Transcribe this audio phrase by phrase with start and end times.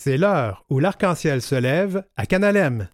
[0.00, 2.86] C'est l'heure où l'arc-en-ciel se lève à Canalem.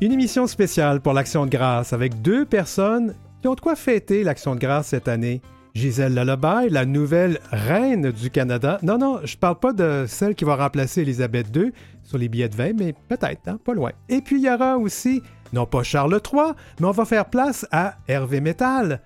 [0.00, 4.24] Une émission spéciale pour l'Action de grâce avec deux personnes qui ont de quoi fêter
[4.24, 5.42] l'Action de grâce cette année.
[5.74, 8.78] Gisèle Lullaby, la nouvelle reine du Canada.
[8.82, 11.72] Non, non, je parle pas de celle qui va remplacer Elisabeth II
[12.02, 13.92] sur les billets de vin, mais peut-être, hein, pas loin.
[14.08, 15.22] Et puis il y aura aussi,
[15.52, 19.02] non pas Charles III, mais on va faire place à Hervé Métal,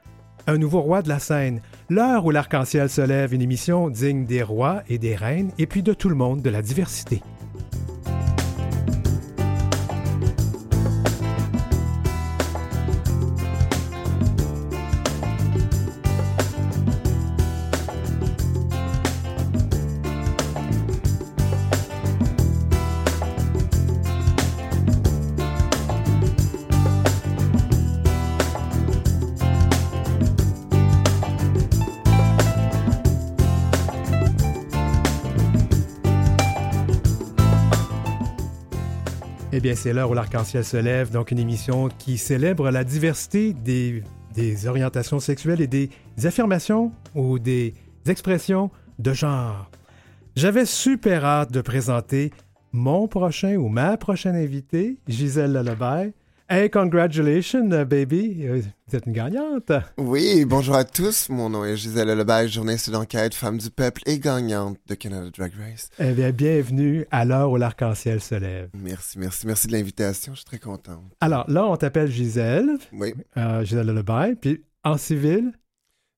[0.50, 1.60] un nouveau roi de la scène.
[1.88, 5.82] L'heure où l'arc-en-ciel se lève, une émission digne des rois et des reines, et puis
[5.82, 7.22] de tout le monde, de la diversité.
[39.80, 44.02] C'est l'heure où l'arc-en-ciel se lève, donc une émission qui célèbre la diversité des,
[44.66, 45.88] orientations sexuelles et des
[46.24, 47.72] affirmations ou des
[48.06, 49.70] expressions de genre.
[50.36, 52.30] J'avais super hâte de présenter
[52.72, 56.12] mon prochain ou ma prochaine invitée, Gisèle Lullaby.
[56.52, 58.44] Hey, congratulations, baby.
[58.44, 59.70] Euh, Vous êtes une gagnante.
[59.96, 61.28] Oui, bonjour à tous.
[61.28, 65.52] Mon nom est Gisèle Lebel, journaliste d'enquête, femme du peuple et gagnante de Canada Drag
[65.60, 65.90] Race.
[66.00, 68.68] Eh bien, bienvenue à l'heure où l'arc-en-ciel se lève.
[68.74, 70.32] Merci, merci, merci de l'invitation.
[70.34, 71.04] Je suis très content.
[71.20, 73.14] Alors, là, on t'appelle Gisèle, Oui.
[73.36, 75.52] euh, Gisèle Lullaby, puis en civil,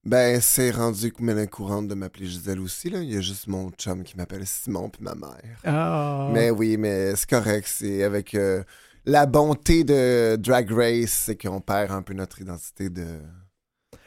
[0.07, 2.89] Ben, c'est rendu comme courante de m'appeler Gisèle aussi.
[2.89, 3.01] Là.
[3.03, 5.59] Il y a juste mon chum qui m'appelle Simon puis ma mère.
[5.67, 7.69] ah, Mais oui, mais c'est correct.
[7.71, 8.63] C'est avec euh,
[9.05, 13.06] la bonté de Drag Race, c'est qu'on perd un peu notre identité de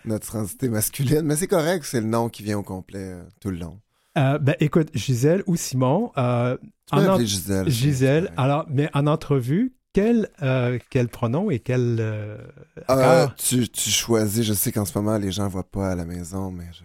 [0.05, 1.21] notre identité masculine.
[1.23, 3.79] Mais c'est correct, c'est le nom qui vient au complet euh, tout le long.
[4.17, 6.57] euh, ben, écoute, Gisèle ou Simon, euh,
[6.91, 7.69] en Gisèle.
[7.69, 11.99] Gisèle, alors, mais en entrevue, quel, euh, quel pronom et quel
[13.37, 16.51] tu, tu choisis, je sais qu'en ce moment, les gens voient pas à la maison,
[16.51, 16.83] mais je,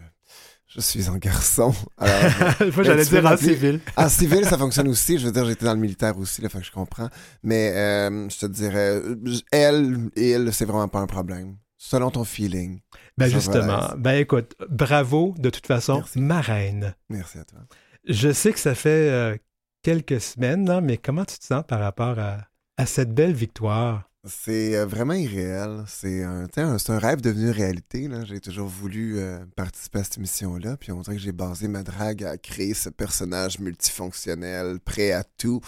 [0.73, 1.75] je suis un garçon.
[1.99, 2.15] Alors,
[2.75, 3.81] Moi, j'allais dire en civil.
[3.97, 5.19] en civil, ça fonctionne aussi.
[5.19, 7.09] Je veux dire, j'étais dans le militaire aussi, là, fait que je comprends.
[7.43, 9.17] Mais euh, je te dirais, euh,
[9.51, 11.57] elle, il, c'est vraiment pas un problème.
[11.77, 12.81] Selon ton feeling.
[13.19, 13.91] Ben, justement.
[13.97, 16.21] Ben, écoute, bravo, de toute façon, Merci.
[16.21, 16.95] ma reine.
[17.09, 17.61] Merci à toi.
[18.07, 19.37] Je sais que ça fait euh,
[19.83, 22.39] quelques semaines, là, mais comment tu te sens par rapport à,
[22.77, 24.10] à cette belle victoire?
[24.25, 25.85] C'est euh, vraiment irréel.
[25.87, 28.09] C'est un, un- c'est un rêve devenu réalité.
[28.25, 30.77] J'ai toujours voulu euh, participer à cette émission-là.
[30.77, 35.25] Puis on dirait que j'ai basé ma drague à créer ce personnage multifonctionnel, prêt à
[35.25, 35.61] tout.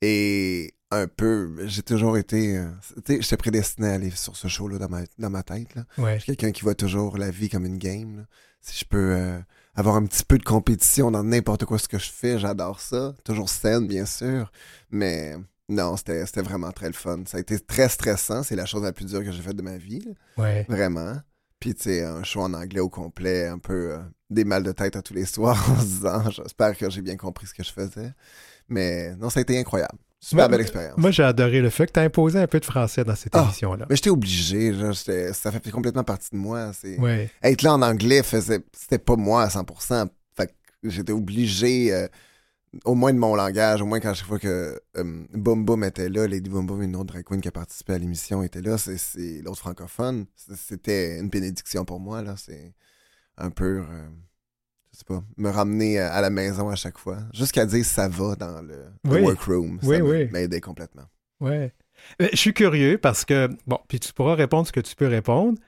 [0.00, 2.56] Et un peu, j'ai toujours été.
[2.58, 2.68] euh,
[3.04, 5.74] tu sais, j'étais prédestiné à aller sur ce show-là dans ma, dans ma tête.
[5.74, 5.84] Là.
[5.98, 6.14] Ouais.
[6.18, 8.18] Je suis quelqu'un qui voit toujours la vie comme une game.
[8.18, 8.22] là.
[8.60, 9.38] Si je peux euh,
[9.74, 13.14] avoir un petit peu de compétition dans n'importe quoi ce que je fais, j'adore ça.
[13.24, 14.52] Toujours saine, bien sûr.
[14.90, 15.34] Mais
[15.68, 17.20] non, c'était c'était vraiment très le fun.
[17.26, 18.42] Ça a été très stressant.
[18.42, 20.00] C'est la chose la plus dure que j'ai faite de ma vie.
[20.00, 20.42] là.
[20.42, 20.66] Ouais.
[20.68, 21.14] Vraiment.
[21.60, 23.98] Puis, tu sais, un show en anglais au complet, un peu euh,
[24.30, 27.16] des mal de tête à tous les soirs en se disant, j'espère que j'ai bien
[27.16, 28.12] compris ce que je faisais.
[28.68, 29.98] Mais non, ça a été incroyable.
[30.20, 30.96] Super Moi- belle expérience.
[30.98, 33.34] Moi, j'ai adoré le fait que tu as imposé un peu de français dans cette
[33.36, 33.86] Ah, émission-là.
[33.90, 36.72] Mais j'étais obligé, j'étais- ça fait complètement partie de moi.
[36.72, 37.30] C'est Ouais.
[37.42, 40.08] être là en anglais faisait c'était pas moi à 100%.
[40.36, 40.46] Fait
[40.82, 42.08] que j'étais obligé euh,
[42.84, 46.08] au moins de mon langage, au moins quand chaque fois que euh, Boom Boom était
[46.08, 48.76] là, Lady Boom Boom, une autre drag queen qui a participé à l'émission était là,
[48.78, 50.26] c'est, l'autre francophone.
[50.36, 52.74] C'était une bénédiction pour moi là, c'est
[53.36, 54.08] un peu euh,
[54.92, 58.34] je sais pas, me ramener à la maison à chaque fois, jusqu'à dire ça va
[58.36, 59.20] dans le, le Oui.
[59.22, 60.28] workroom, ça Oui, m'a- oui.
[60.30, 61.04] m'a aidé complètement.
[61.40, 61.72] Ouais.
[62.20, 65.58] Je suis curieux parce que, bon, puis tu pourras répondre ce que tu peux répondre.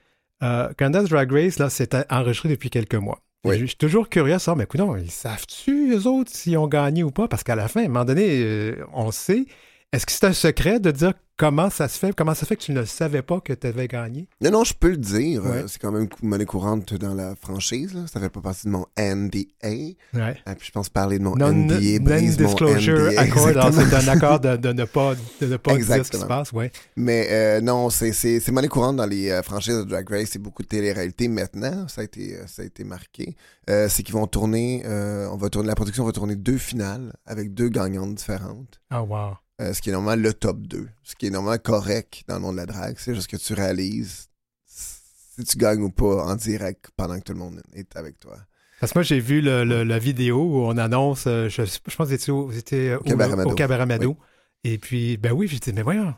[0.42, 3.20] Euh, Canada's Drag Race, là, c'est enregistré depuis quelques mois.
[3.44, 3.54] Oui.
[3.56, 7.02] Je je suis toujours curieux ça, mais écoute, ils savent-tu, eux autres, s'ils ont gagné
[7.02, 7.26] ou pas?
[7.26, 9.46] Parce qu'à la fin, à un moment donné, euh, on sait.
[9.92, 12.14] Est-ce que c'est un secret de dire comment ça se fait?
[12.14, 14.28] Comment ça fait que tu ne savais pas que tu avais gagné?
[14.40, 15.42] Non, non, je peux le dire.
[15.44, 15.50] Ouais.
[15.50, 17.92] euh, C'est quand même une monnaie courante dans la franchise.
[17.94, 18.02] Là.
[18.06, 19.68] Ça fait pas partie de mon NDA.
[20.14, 20.36] Ouais.
[20.46, 23.20] Et puis je pense parler de mon NDA brise mon Non-disclosure NDA.
[23.20, 26.24] accord, c'est un accord de, de ne pas, de ne pas dire ce qui se
[26.24, 26.70] passe, ouais.
[26.94, 28.12] Mais euh, non, c'est
[28.52, 30.28] monnaie courante dans les euh, franchises de Drag Race.
[30.30, 31.88] C'est beaucoup de télé-réalité maintenant.
[31.88, 33.34] Ça a été euh, ça a été marqué.
[33.68, 34.84] Euh, c'est qu'ils vont tourner.
[34.86, 38.80] euh, on va tourner la production va tourner deux finales avec deux gagnantes différentes.
[38.90, 39.32] Ah, wow.
[39.60, 40.88] Euh, ce qui est normalement le top 2.
[41.04, 42.96] Ce qui est normalement correct dans le monde de la drague.
[42.98, 44.28] C'est juste que tu réalises
[44.66, 48.36] si tu gagnes ou pas en direct pendant que tout le monde est avec toi.
[48.80, 51.94] Parce que moi, j'ai vu le- le- la vidéo où on annonce, euh, je, je
[51.96, 53.02] pense que c'était au, au-
[53.52, 54.16] au Cabaret Mado.
[54.64, 56.14] Et puis, ben oui, j'ai dit, mais voyons,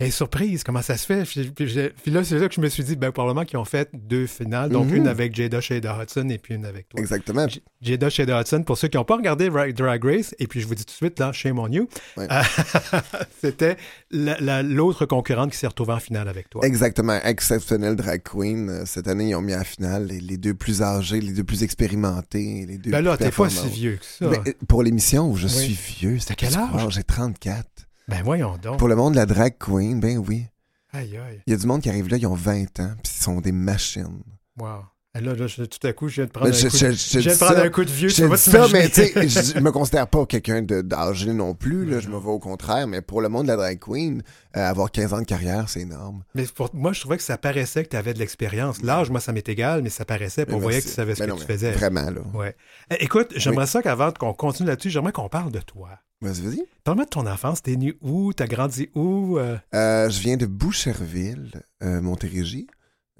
[0.00, 1.22] Et surprise, comment ça se fait?
[1.22, 3.58] Puis, puis j'ai- puis là, c'est là que je me suis dit, ben, probablement qu'ils
[3.60, 4.96] ont fait deux finales, donc Mhm.
[4.96, 6.98] une avec Jada Shada Hudson et puis une avec toi.
[7.00, 7.46] Exactement.
[7.46, 10.60] J- Jada Shada Hudson, pour ceux qui n'ont pas regardé Dra- Drag Race, et puis
[10.60, 12.26] je vous dis tout de suite, là, shame on you, Ouais.
[12.28, 12.42] euh,
[13.40, 13.76] c'était
[14.10, 16.66] la- la- l'autre concurrente qui s'est retrouvée en finale avec toi.
[16.66, 17.18] Exactement.
[17.22, 18.68] Exceptionnel drag queen.
[18.68, 21.44] Euh, Cette année, ils ont mis la finale les, les deux plus âgés, les deux
[21.44, 24.24] plus expérimentés, les deux Ben là, plus t'es pas si vieux que ça.
[24.24, 25.52] Euh, pour l'émission où je Oui.
[25.76, 26.68] suis vieux, T'as quel âge?
[26.68, 26.90] crois?
[26.90, 27.64] J'ai 34.
[28.08, 28.78] Ben voyons donc.
[28.78, 30.46] Pour le monde de la drag queen, ben oui.
[30.92, 31.42] Aïe, aïe.
[31.46, 33.40] Il y a du monde qui arrive là, ils ont 20 ans, puis ils sont
[33.40, 34.22] des machines.
[34.58, 34.84] Wow.
[35.16, 36.68] Et là, tout à coup, je viens de prendre, un, coup de...
[36.68, 38.08] je viens de prendre ça, un coup de vieux.
[38.08, 39.28] je ça, mais tu t'imaginer.
[39.28, 41.84] sais, je, me considère pas quelqu'un de- d'âgé non plus.
[41.86, 44.24] Là, je me vois au contraire, mais pour le monde de la drag queen,
[44.56, 46.24] euh, avoir 15 ans de carrière, c'est énorme.
[46.34, 48.82] Mais pour moi, je trouvais que ça paraissait que tu avais de l'expérience.
[48.82, 50.46] L'âge, moi, ça m'est égal, mais ça paraissait.
[50.50, 51.70] On voyait que tu savais ce Ben que non, tu faisais.
[51.70, 52.20] Vraiment, là.
[52.34, 52.56] Ouais.
[52.90, 55.90] Eh, Écoute, j'aimerais ça qu'avant qu'on continue là-dessus, j'aimerais qu'on parle de toi.
[56.22, 56.64] Vas-y, vas-y.
[56.82, 57.62] Parle-moi de ton enfance.
[57.62, 58.32] T'es né où?
[58.32, 59.38] T'as grandi où?
[59.38, 62.66] Euh, Euh, je viens de Boucherville, euh, Montérégie.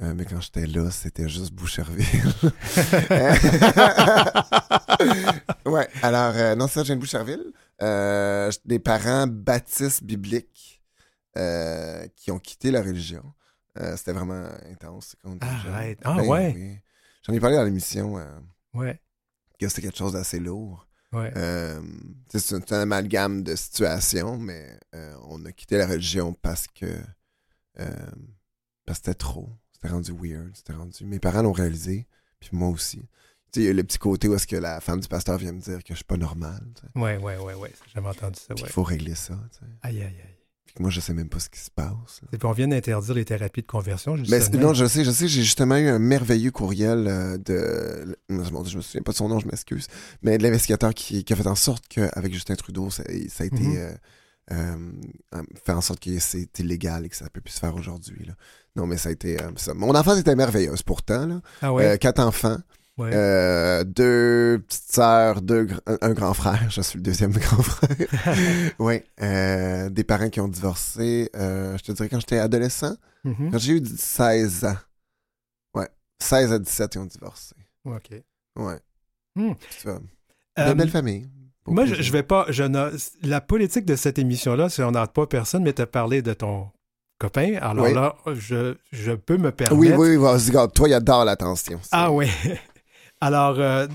[0.02, 2.04] Euh, mais quand j'étais là, c'était juste Boucherville.
[5.66, 7.52] ouais, alors, euh, non, ça, je viens de Boucherville.
[7.82, 10.82] Euh, j'ai des parents baptistes bibliques
[11.36, 13.22] euh, qui ont quitté la religion.
[13.96, 15.16] C'était vraiment intense.
[15.40, 15.98] Arrête.
[16.04, 16.52] Ah, Ben ouais.
[16.54, 16.78] oui.
[17.26, 18.16] J'en ai parlé dans l'émission
[18.72, 19.00] Ouais.
[19.58, 20.86] que c'était quelque chose d'assez lourd.
[21.12, 21.32] Ouais.
[21.34, 24.78] C'est un, c'est un amalgame de situations, mais
[25.28, 26.86] on a quitté la religion parce que
[27.74, 29.50] parce que c'était trop.
[29.84, 30.50] C'était rendu weird.
[30.54, 31.04] C'était rendu.
[31.04, 32.06] Mes parents l'ont réalisé,
[32.40, 33.00] puis moi aussi.
[33.52, 35.36] Tu sais, il y a le petit côté où est-ce que la femme du pasteur
[35.36, 36.60] vient me dire que je suis pas normal.
[36.74, 37.00] tu sais.
[37.00, 37.70] Ouais, ouais, ouais, ouais.
[37.86, 38.54] J'ai jamais entendu ça.
[38.54, 38.60] Ouais.
[38.62, 39.34] il faut régler ça.
[39.52, 39.64] tu sais.
[39.82, 40.38] Aïe, aïe, aïe.
[40.64, 42.22] Puis que moi, je sais même pas ce qui se passe.
[42.32, 44.16] Et puis on vient d'interdire les thérapies de conversion.
[44.16, 44.68] Mais justement.
[44.68, 48.16] non, je sais, je sais, j'ai justement eu un merveilleux courriel euh, de.
[48.30, 49.86] Je me souviens pas de son nom, je m'excuse.
[50.22, 53.46] Mais de l'investigateur qui, qui a fait en sorte qu'avec Justin Trudeau, ça, ça a
[53.46, 53.62] été.
[53.62, 53.76] Mhm.
[53.76, 53.92] euh,
[54.52, 54.92] euh,
[55.64, 58.28] fait en sorte que c'est illégal et que ça peut plus se faire aujourd'hui.
[58.76, 59.40] Non, mais ça a été.
[59.42, 59.72] euh, ça.
[59.74, 61.26] Mon enfance était merveilleuse pourtant.
[61.26, 61.40] Là.
[61.62, 61.86] Ah ouais?
[61.86, 62.58] Euh, quatre enfants,
[62.98, 63.84] ouais.
[63.84, 66.66] deux petites sœurs, deux, un, un grand frère.
[66.70, 67.96] Je suis le deuxième grand frère.
[68.78, 69.00] oui.
[69.22, 71.30] euh, des parents qui ont divorcé.
[71.34, 72.96] je te dirais quand j'étais adolescent.
[73.24, 73.50] Mhm.
[73.52, 74.76] Quand j'ai eu 16 ans.
[75.74, 75.88] Ouais.
[76.22, 77.54] 16 à 17, ils ont divorcé.
[77.86, 78.10] OK.
[78.56, 78.78] Ouais.
[79.36, 79.52] Hmm.
[79.80, 80.00] Tu vois.
[80.58, 81.28] Euh, Belle, belle famille.
[81.66, 82.46] Moi, je, je vais pas.
[82.50, 82.90] Je ne-
[83.22, 86.32] la politique de cette émission-là, c'est on n'arrête pas personne, mais tu as parlé de
[86.34, 86.68] ton
[87.18, 87.54] copain.
[87.62, 87.94] Alors Oui.
[87.94, 89.76] là, je, je peux me permettre.
[89.76, 90.50] Oui, oui, vas-y.
[90.72, 91.80] Toi, il adore l'attention.
[91.92, 92.26] Ah oui.
[93.20, 93.86] Alors, euh,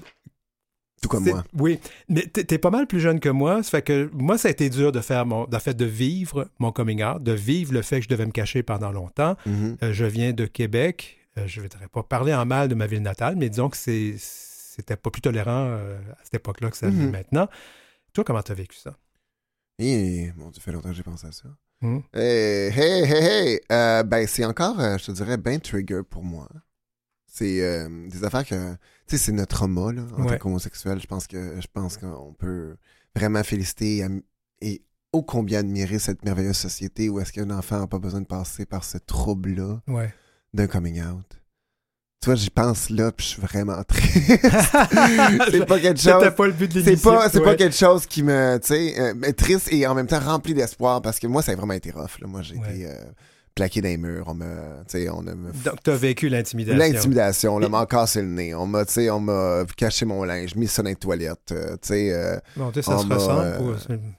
[1.01, 1.44] Tout comme moi.
[1.60, 3.62] oui, mais t'es t'es pas mal plus jeune que moi.
[3.62, 6.48] Ça fait que moi, ça a été dur de faire mon, en fait, de vivre
[6.57, 9.36] mon coming out, de vivre le fait que je devais me cacher pendant longtemps.
[9.45, 9.77] Mhm.
[9.83, 11.18] Euh, je viens de Québec.
[11.38, 13.77] Euh, je ne voudrais pas parler en mal de ma ville natale, mais disons que
[13.77, 14.16] c'est-
[14.80, 17.12] c'était pas plus tolérant euh, à cette époque-là que ça Mhm.
[17.12, 17.48] maintenant.
[18.14, 18.98] Toi, comment tu as vécu ça?
[19.78, 21.48] Et, mon Dieu, ça fait longtemps que j'ai pensé à ça.
[21.81, 22.00] Hmm?
[22.14, 23.62] Hey, hey, hey, hey.
[23.72, 26.50] Euh, ben, c'est encore, euh, je te dirais, ben trigger pour moi.
[27.26, 28.78] C'est euh, des affaires que, tu
[29.08, 30.28] sais, c'est notre trauma, là, en Ouais.
[30.31, 31.00] tant qu'homosexuel.
[31.00, 32.76] Je pense que, je pense qu'on peut
[33.16, 34.06] vraiment féliciter
[34.62, 34.81] et,
[35.14, 38.66] ô combien admirer cette merveilleuse société où est-ce qu'un enfant n'a pas besoin de passer
[38.66, 40.14] par ce trouble-là Ouais.
[40.54, 41.39] d'un coming out.
[42.21, 44.42] Tu vois, j'y pense là, puis je suis vraiment triste.
[45.51, 46.13] c'est pas quelque chose.
[46.19, 49.00] C'était pas le but de C'est pas, c'est pas quelque chose qui me, tu sais,
[49.00, 51.92] euh, triste et en même temps rempli d'espoir parce que moi, ça a vraiment été
[51.92, 52.19] rough.
[52.19, 52.27] Là.
[52.27, 52.75] Moi, j'ai Ouais.
[52.75, 52.95] été euh,
[53.60, 54.26] plaqué dans les murs.
[54.28, 54.46] On me,
[55.12, 56.80] on me- Donc, tu as vécu l'intimidation.
[56.80, 57.62] l'intimidation.
[57.62, 58.56] Et- m'a cassé le nez.
[58.56, 61.52] On m'a, on caché mon linge, mis ça dans les toilettes.
[61.52, 63.42] euh, tu sais, euh, Bon, tu sais, ça On se ressemble.
[63.44, 63.78] euh,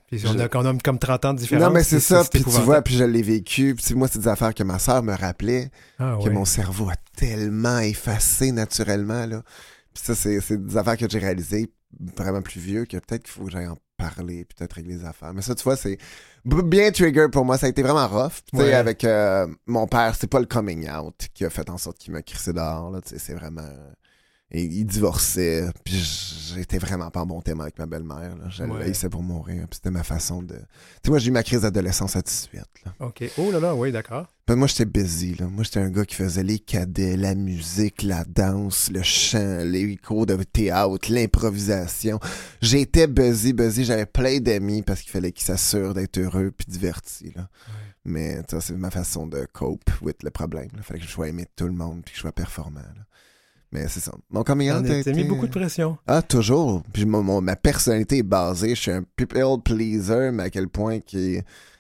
[0.09, 1.65] Puis on, je- a, on a comme 30 ans de différence.
[1.65, 2.23] non, mais c'est ça.
[2.31, 3.75] Puis tu vois, puis je l'ai vécu.
[3.75, 5.71] Puis moi, c'est des affaires que ma sœur me rappelait.
[5.99, 6.35] Ah, que ouais.
[6.35, 9.27] mon cerveau a tellement effacé naturellement.
[9.27, 9.43] Là.
[9.95, 11.71] Puis ça, c'est des affaires que j'ai réalisées
[12.17, 15.33] vraiment plus vieux que peut-être qu'il faut que j'aille en parler, peut-être régler les affaires.
[15.35, 15.99] Mais ça, tu vois, c'est
[16.45, 17.59] bien trigger pour moi.
[17.59, 18.43] Ça a été vraiment rough.
[18.51, 18.73] Tu sais, Ouais.
[18.75, 22.13] avec euh, mon père, c'est pas le coming out qui a fait en sorte qu'il
[22.13, 22.91] m'a crissé dehors.
[22.91, 23.01] Là.
[23.03, 23.63] Tu sais, c'est vraiment...
[24.53, 25.95] Et il divorçait, puis
[26.57, 28.35] j'étais vraiment pas en bon thème avec ma belle-mère.
[28.51, 29.09] Je Ouais.
[29.09, 29.67] pour mourir.
[29.69, 30.55] Puis c'était ma façon de...
[30.57, 30.61] Tu
[31.05, 32.61] sais, moi, j'ai eu ma crise d'adolescence à 18.
[32.85, 32.95] Là.
[32.99, 33.23] OK.
[33.39, 34.27] Oh là là, oui, d'accord.
[34.49, 35.37] Ben, moi, j'étais busy.
[35.37, 35.47] Là.
[35.47, 39.97] Moi, j'étais un gars qui faisait les cadets, la musique, la danse, le chant, les
[39.97, 42.19] cours de théâtre, l'improvisation.
[42.61, 43.85] J'étais busy, busy.
[43.85, 47.33] J'avais plein d'amis parce qu'il fallait qu'ils s'assurent d'être heureux puis divertis.
[47.37, 47.49] Là.
[48.05, 50.71] Mais ça, c'est ma façon de cope with le problème.
[50.77, 52.81] Il fallait que je sois aimé de tout le monde puis que je sois performant.
[52.81, 53.05] là.
[53.73, 54.13] Mais c'est ça.
[54.31, 55.13] Mon coming out a été...
[55.13, 55.97] mis beaucoup de pression?
[56.07, 56.83] Ah, toujours.
[56.93, 58.71] Puis mon- mon- ma personnalité est basée.
[58.75, 61.39] Je suis un people pleaser, mais à quel point qui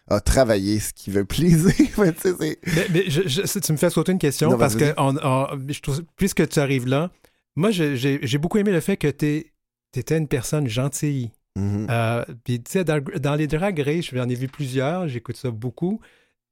[0.08, 1.74] a travaillé ce qu'il veut pleaser.
[1.98, 2.14] Mais.
[2.38, 5.46] Mais, mais je- je- tu me fais sauter une question Non, parce que on, on-
[5.68, 7.10] je trouve- puisque tu arrives là,
[7.56, 9.44] moi, j'ai- j'ai j'ai beaucoup aimé le fait que tu
[9.96, 11.30] étais une personne gentille.
[11.56, 11.88] Mhm.
[11.90, 15.50] Euh, Puis, tu sais, dans, dans les drag race, j'en ai vu plusieurs, j'écoute ça
[15.50, 16.00] beaucoup.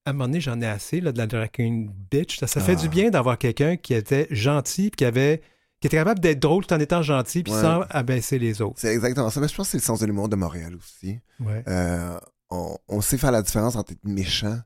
[0.08, 2.38] À un moment donné, j'en ai assez là, de la drag queen bitch.
[2.40, 2.82] Ça, ça fait Ah.
[2.82, 5.42] du bien d'avoir quelqu'un qui était gentil, puis qui avait
[5.80, 7.60] qui était capable d'être drôle tout en étant gentil, puis Ouais.
[7.62, 8.80] sans abaisser les autres.
[8.80, 9.40] C'est exactement ça.
[9.40, 11.20] Mais je pense que c'est le sens de l'humour de Montréal aussi.
[11.38, 12.18] Ouais, Euh,
[12.50, 14.58] on, on sait faire la différence entre être méchant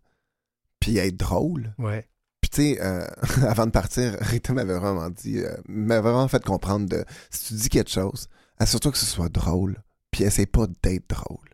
[0.81, 1.75] puis être drôle.
[1.79, 2.07] ouais.
[2.41, 3.07] Puis tu sais, euh,
[3.47, 7.55] avant de partir, Rita m'avait vraiment dit, euh, m'avait vraiment fait comprendre de si tu
[7.61, 11.51] dis quelque chose, assure-toi que ce soit drôle, puis essaye pas d'être drôle.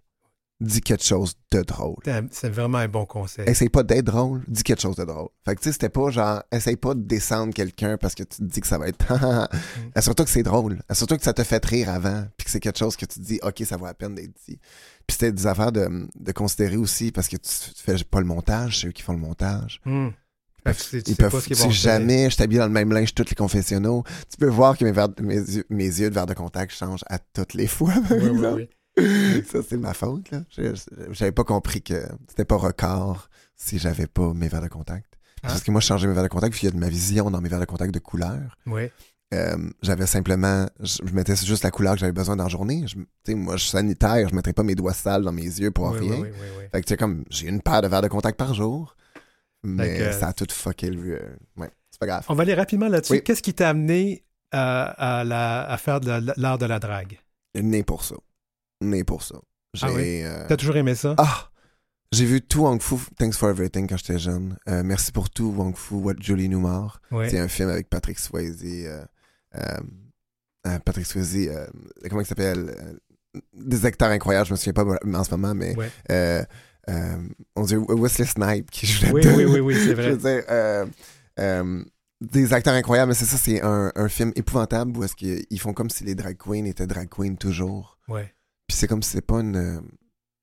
[0.61, 1.99] Dis quelque chose de drôle.
[2.33, 3.49] C'est- vraiment un bon conseil.
[3.49, 5.29] Essaye pas d'être drôle, dis quelque chose de drôle.
[5.45, 8.39] Fait que tu sais, c'était pas genre, essaye pas de descendre quelqu'un parce que tu
[8.39, 8.99] te dis que ça va être.
[9.95, 10.81] Assure-toi que c'est drôle.
[10.89, 13.25] Assure-toi que ça te fait rire avant, puis que c'est quelque chose que tu te
[13.25, 14.59] dis, ok, ça vaut la peine d'être dit.
[15.07, 18.81] Puis c'était des affaires de, de considérer aussi parce que tu fais pas le montage,
[18.81, 19.81] c'est eux qui font le montage.
[20.75, 23.37] Tu- tu Ils peuvent, si vont jamais je t'habille dans le même linge toutes les
[23.37, 26.73] confessionnaux, tu peux voir que mes, verres- mes, yeux, mes yeux de verre de contact
[26.75, 28.19] changent à toutes les fois, par.
[28.19, 28.69] Oui, oui, oui.
[29.51, 30.43] Ça, c'est ma faute, là.
[31.11, 35.07] J'avais pas compris que c'était pas record si j'avais pas mes verres de contact.
[35.43, 35.49] Ah.
[35.49, 36.89] Parce que moi, je changeais mes verres de contact, puis il y a de ma
[36.89, 38.57] vision dans mes verres de contact de couleur.
[38.67, 38.91] Oui.
[39.35, 42.85] Euh, j'avais simplement, je, je mettais juste la couleur que j'avais besoin dans la journée.
[42.87, 45.43] Je- tu sais, moi, je suis sanitaire, je mettrais pas mes doigts sales dans mes
[45.43, 46.21] yeux pour Oui, rien.
[46.23, 46.65] oui, oui.
[46.73, 48.97] Fait que tu sais, comme, j'ai une paire de verres de contact par jour,
[49.63, 51.21] mais ça a tout fucké le...
[51.21, 52.25] euh, ouais, c'est pas grave.
[52.29, 53.21] On va aller rapidement là-dessus.
[53.21, 56.01] Qu'est-ce qui t'a amené à, à la- à faire
[56.37, 57.19] l'art de la drague?
[57.55, 58.15] Né pour ça.
[58.81, 59.37] Né pour ça.
[59.75, 59.87] J'ai...
[59.87, 60.23] Ah oui?
[60.25, 61.15] euh, T'as toujours aimé ça?
[61.19, 61.51] Ah!
[62.11, 64.57] J'ai vu tout Wong Fu, Thanks for Everything quand j'étais jeune.
[64.69, 67.03] Euh, merci pour tout, Wong Fu, What Julie Newmar.
[67.11, 67.29] oui.
[67.29, 68.65] C'est un film avec Patrick Swayze.
[69.55, 71.51] euh, Patrick Swayze,
[72.09, 72.99] comment il s'appelle?
[73.53, 76.47] Des acteurs incroyables, je me souviens pas en ce moment, mais Ouais.
[77.57, 79.37] on dit Wesley Snipe qui joue là-dedans.
[79.37, 80.11] oui, oui, oui, c'est Je vrai.
[80.13, 81.85] veux dire,
[82.21, 85.73] des acteurs incroyables, mais c'est ça, c'est un, un film épouvantable où est-ce qu'ils font
[85.73, 87.99] comme si les drag queens étaient drag queens toujours.
[88.09, 88.33] Ouais.
[88.69, 89.57] Puis c'est comme si c'est pas une.
[89.57, 89.81] euh,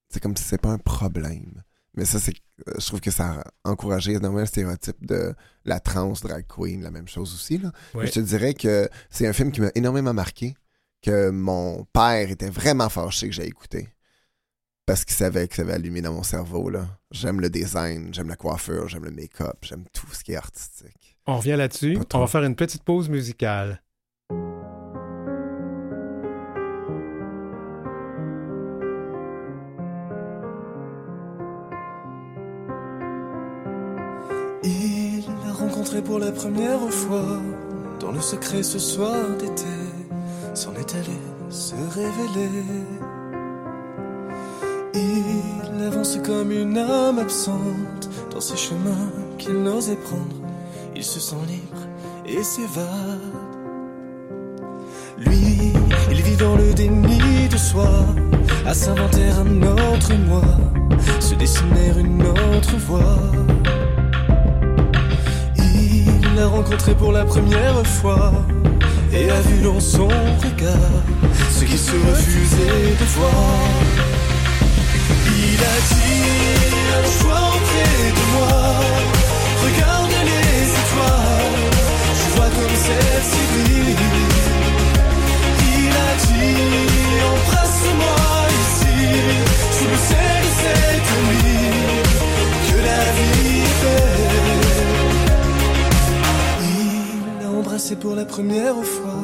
[0.09, 1.63] C'est comme si c'est pas un problème.
[1.93, 2.33] Mais ça, c'est.
[2.67, 6.81] euh, Je trouve que ça a encouragé énormément le stéréotype de la trans drag queen,
[6.83, 7.57] la même chose aussi.
[7.59, 7.71] Là.
[7.93, 8.07] Ouais.
[8.07, 10.55] Je te dirais que c'est un film qui m'a énormément marqué,
[11.01, 13.89] que mon père était vraiment fâché que j'ai écouté.
[14.87, 16.69] Parce qu'il savait que ça avait allumé dans mon cerveau.
[16.69, 16.87] là.
[17.11, 21.17] J'aime le design, j'aime la coiffure, j'aime le make-up, j'aime tout ce qui est artistique.
[21.25, 21.97] On revient là-dessus.
[22.13, 23.81] On va faire une petite pause musicale.
[36.05, 37.41] Pour la première fois
[37.99, 39.63] dans le secret ce soir d'été.
[40.53, 41.19] S'en est allé
[41.49, 42.49] se révéler.
[44.93, 50.35] Il avance comme une âme absente dans ces chemins qu'il n'osait prendre.
[50.95, 51.81] Il se sent libre
[52.25, 53.19] et s'évade.
[55.17, 55.73] Lui,
[56.11, 57.89] il vit dans le déni de soi,
[58.65, 60.43] à s'inventer un autre moi,
[61.19, 63.19] se dessiner une autre voie.
[66.35, 68.33] Il l'a rencontré pour la première fois
[69.13, 70.91] et a vu dans son regard
[71.49, 73.31] ce qu'il se refusait de voir.
[75.27, 76.25] Il a dit
[76.99, 78.57] un soir près de moi,
[79.63, 81.63] regarde les étoiles,
[82.19, 83.45] je vois comme celle-ci.
[85.71, 86.59] Il a dit
[87.31, 88.19] embrasse-moi
[88.61, 88.97] ici,
[89.71, 91.71] sous le ciel de cette nuit,
[92.67, 95.04] que la vie belle.
[97.85, 99.21] Embrassé pour la première fois,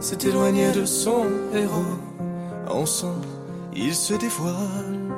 [0.00, 1.98] s'est éloigné de son héros.
[2.70, 3.26] Ensemble,
[3.76, 5.10] ils se dévoilent.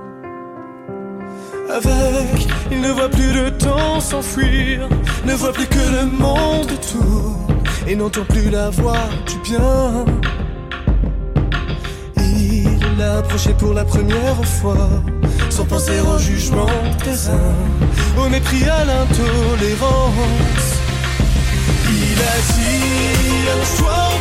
[1.70, 4.88] Avec, il ne voit plus le temps s'enfuir,
[5.24, 10.04] ne voit plus que le monde tourne et n'entend plus la voix du bien.
[12.16, 14.88] Il l'a approché pour la première fois,
[15.50, 16.74] sans penser au jugement
[17.04, 17.54] des uns,
[18.18, 20.71] au mépris à l'intolérance.
[22.24, 24.11] Il a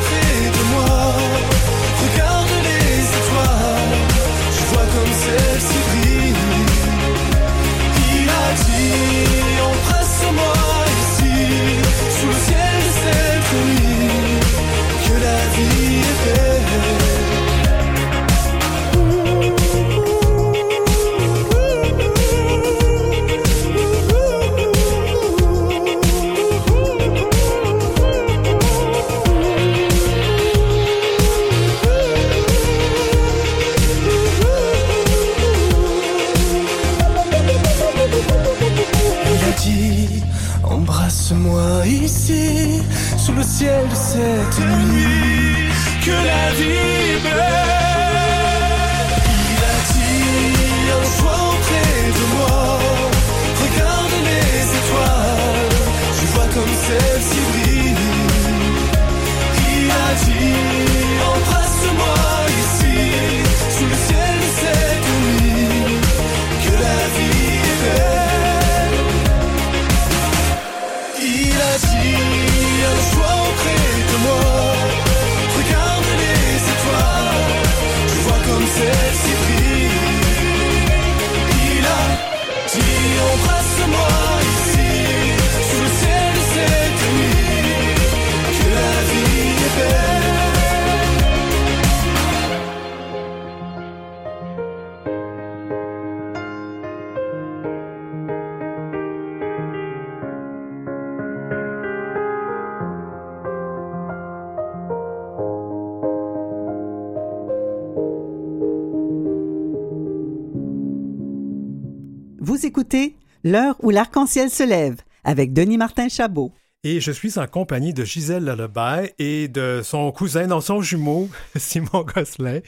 [112.62, 116.52] Vous écoutez L'heure où l'arc-en-ciel se lève avec Denis Martin Chabot.
[116.84, 121.28] Et je suis en compagnie de Gisèle Lullaby et de son cousin, non, son jumeau,
[121.56, 122.60] Simon Gosselin.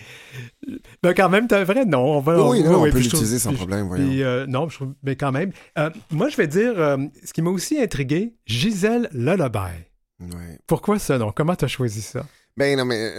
[1.03, 2.17] Ben, quand même, t'as un vrai nom.
[2.17, 4.07] On va, Oui, non, on oui, peut puis je trouve- l'utiliser sans puis- problème, voyons.
[4.07, 5.51] puis, euh, non, je mais quand même.
[5.77, 9.59] Euh, moi, je vais dire, euh, ce qui m'a aussi intrigué, Gisèle Lullaby.
[10.21, 10.57] Ouais.
[10.65, 11.31] Pourquoi ce nom?
[11.31, 12.25] Comment t'as choisi ça?
[12.57, 13.13] Ben non, mais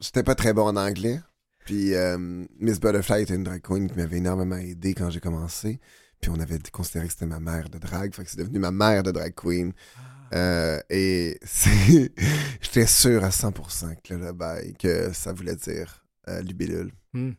[0.00, 1.20] j'étais pas très bon en anglais.
[1.68, 2.16] Puis euh,
[2.58, 5.78] Miss Butterfly était une drag queen qui m'avait énormément aidé quand j'ai commencé.
[6.18, 8.14] Puis on avait considéré que c'était ma mère de drag.
[8.14, 9.74] Fait que c'est devenu ma mère de drag queen.
[10.32, 12.10] Euh, et c'est-
[12.62, 16.90] j'étais sûr à 100% que le bail, que ça voulait dire euh, libellule.
[17.12, 17.32] Hmm.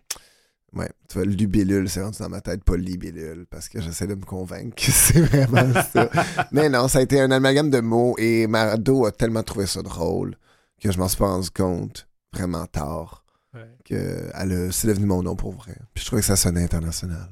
[0.74, 4.13] Ouais, tu vois, libellule, c'est rendu dans ma tête, pas libellule, parce que j'essaie de
[4.13, 6.07] me convaincre que c'est vraiment ça.
[6.51, 9.81] Mais non, ça a été un amalgame de mots et Marado a tellement trouvé ça
[9.81, 10.36] drôle
[10.79, 13.68] que je m'en suis pas rendu compte vraiment tard Ouais.
[13.84, 15.75] que elle c'est devenu mon nom pour vrai.
[15.94, 17.29] Puis je trouvais que ça sonnait international.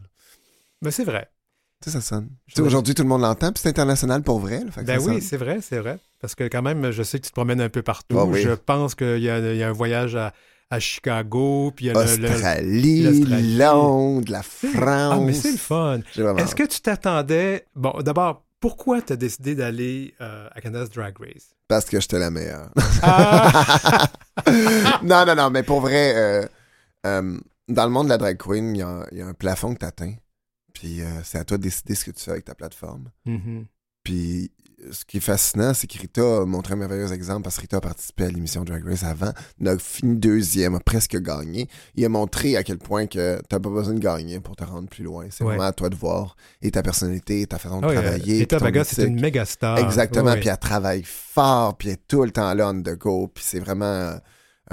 [0.81, 1.29] Mais c'est vrai.
[1.83, 2.29] Tu sais, ça sonne.
[2.47, 4.63] Tu sais, aujourd'hui, tout le monde l'entend, puis c'est international pour vrai.
[4.63, 5.21] là, fait que Ben oui, sonne.
[5.21, 5.99] c'est vrai, c'est vrai.
[6.19, 8.17] Parce que quand même, je sais que tu te promènes un peu partout.
[8.17, 8.41] Ah oui.
[8.41, 10.33] Je pense qu'il y, a il y a un voyage à,
[10.71, 12.29] à Chicago, puis il y a le- le...
[12.31, 13.57] Australie, l'Australie.
[13.57, 14.73] Londres, la France.
[14.81, 15.99] Ah, mais c'est le fun.
[16.37, 17.67] Est-ce que tu t'attendais...
[17.75, 21.55] Bon, d'abord, pourquoi tu as décidé d'aller euh, à Canada's Drag Race?
[21.67, 22.71] Parce que j'étais la meilleure.
[23.03, 24.07] Ah!
[25.03, 26.47] non, non, non, mais pour vrai, euh,
[27.05, 29.33] euh, dans le monde de la drag queen, il y a, il y a un
[29.33, 30.15] plafond que tu atteins.
[30.73, 33.09] Puis euh, c'est à toi de décider ce que tu fais avec ta plateforme.
[33.25, 33.65] Mhm.
[34.03, 34.51] Puis
[34.91, 37.77] ce qui est fascinant, c'est que Rita a montré un merveilleux exemple parce que Rita
[37.77, 39.31] a participé à l'émission Drag Race avant,
[39.65, 41.67] a fini deuxième, a presque gagné.
[41.95, 44.87] Il a montré à quel point que t'as pas besoin de gagner pour te rendre
[44.89, 45.25] plus loin.
[45.29, 45.51] C'est Ouais.
[45.55, 48.35] vraiment à toi de voir et ta personnalité, ta façon de Ah travailler.
[48.35, 49.77] euh, Rita Baga, c'est une méga star.
[49.79, 53.27] Exactement, puis elle travaille fort, puis elle est tout le temps là on the go,
[53.33, 54.17] puis c'est vraiment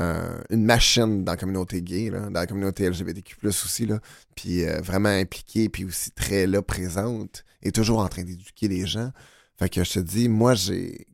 [0.00, 4.00] euh, une machine dans la communauté gay, là, dans la communauté LGBTQ+, aussi, là,
[4.34, 8.86] puis euh, vraiment impliquée, puis aussi très là, présente, et toujours en train d'éduquer les
[8.86, 9.10] gens.
[9.58, 11.06] Fait que je te dis, moi, j'ai...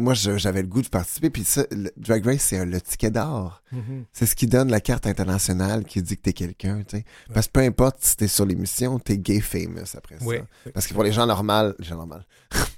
[0.00, 3.64] Moi, j'avais le goût de participer, puis ça, le Drag Race, c'est le ticket d'or.
[3.72, 4.04] Mhm.
[4.12, 7.04] C'est ce qui donne la carte internationale qui dit que t'es quelqu'un, tu sais.
[7.34, 10.24] Parce que peu importe si t'es sur l'émission, t'es gay famous après ça.
[10.72, 12.20] Parce que pour les gens normaux, les gens normaux,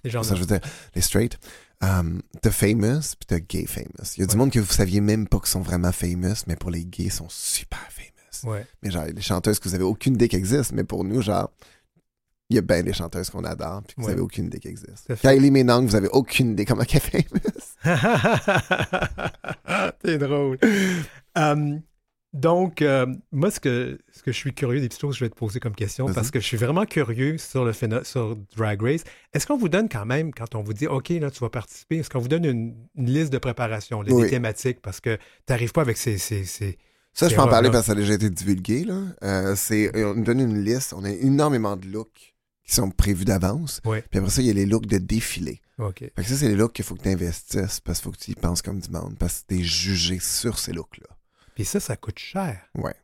[0.03, 0.61] Les gens ça, je veux dire,
[0.95, 1.39] les straight,
[1.83, 4.15] um, t'as famous puis t'as gay famous.
[4.17, 6.57] Il y a du monde que vous saviez même pas qu'ils sont vraiment famous, mais
[6.57, 8.51] pour les gays, ils sont super famous.
[8.51, 8.67] Ouais.
[8.83, 11.51] Mais genre, des chanteuses que vous avez aucune idée qu'existent, mais pour nous, genre,
[12.51, 14.13] il y a bien des chanteuses qu'on adore puis que vous Ouais.
[14.13, 15.21] avez aucune idée à fait.
[15.21, 17.85] Kylie Minogue, vous avez aucune idée comment est famous.
[20.05, 20.59] C'est drôle.
[21.39, 21.77] Euh,
[22.33, 25.25] donc, euh, moi, ce que, ce que je suis curieux, des petites choses que je
[25.25, 26.15] vais te poser comme question, Vas-y.
[26.15, 29.03] parce que je suis vraiment curieux sur le phéno- sur Drag Race.
[29.33, 31.97] Est-ce qu'on vous donne quand même, quand on vous dit, OK, là, tu vas participer,
[31.99, 34.31] est-ce qu'on vous donne une, une liste de préparation, les, Oui.
[34.31, 36.19] thématiques, parce que tu n'arrives pas avec ces...
[36.19, 36.79] ces, ces-
[37.13, 38.85] Ça, je peux en parler parce que ça a déjà été divulgué.
[38.85, 39.01] Là.
[39.25, 40.95] Euh, c'est, on nous donne une liste.
[40.97, 42.30] On a énormément de looks
[42.71, 43.81] qui sont prévus d'avance.
[43.85, 44.03] Ouais.
[44.09, 45.61] Puis après ça, il y a les looks de défilé.
[45.79, 45.99] OK.
[45.99, 48.19] Fait que ça, c'est les looks qu'il faut que tu investisses parce qu'il faut que
[48.19, 49.17] tu y penses comme du monde.
[49.19, 51.09] Parce que tu es jugé sur ces looks-là.
[51.57, 52.61] Puis ça, ça coûte cher.
[52.77, 52.95] Ouais.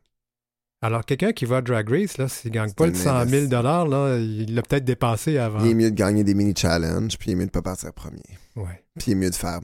[0.83, 3.27] Alors, quelqu'un qui va à Drag Race, là, s'il ne gagne pas le un 100
[3.29, 3.51] 000 investi-
[3.91, 5.65] là, il l'a peut-être dépensé avant.
[5.65, 8.23] Il est mieux de gagner des mini-challenges, puis il est mieux de pas partir premier.
[8.55, 8.85] Ouais.
[8.99, 9.61] Puis il est mieux de faire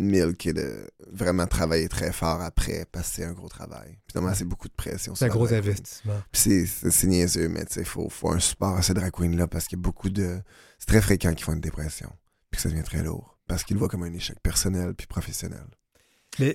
[0.00, 3.98] milk et de vraiment travailler très fort après parce que c'est un gros travail.
[4.06, 5.14] Puis normalement, c'est beaucoup de pression.
[5.14, 6.20] C'est un gros investissement.
[6.32, 9.48] Puis c'est, niaiseux, mais tu sais, il faut, faut un support à ces drag queens-là
[9.48, 10.38] parce qu'il y a beaucoup de.
[10.78, 12.10] C'est très fréquent qu'ils font une dépression.
[12.50, 13.38] Puis que ça devient très lourd.
[13.48, 15.64] Parce qu'ils le voient comme un échec personnel puis professionnel.
[16.38, 16.54] Mais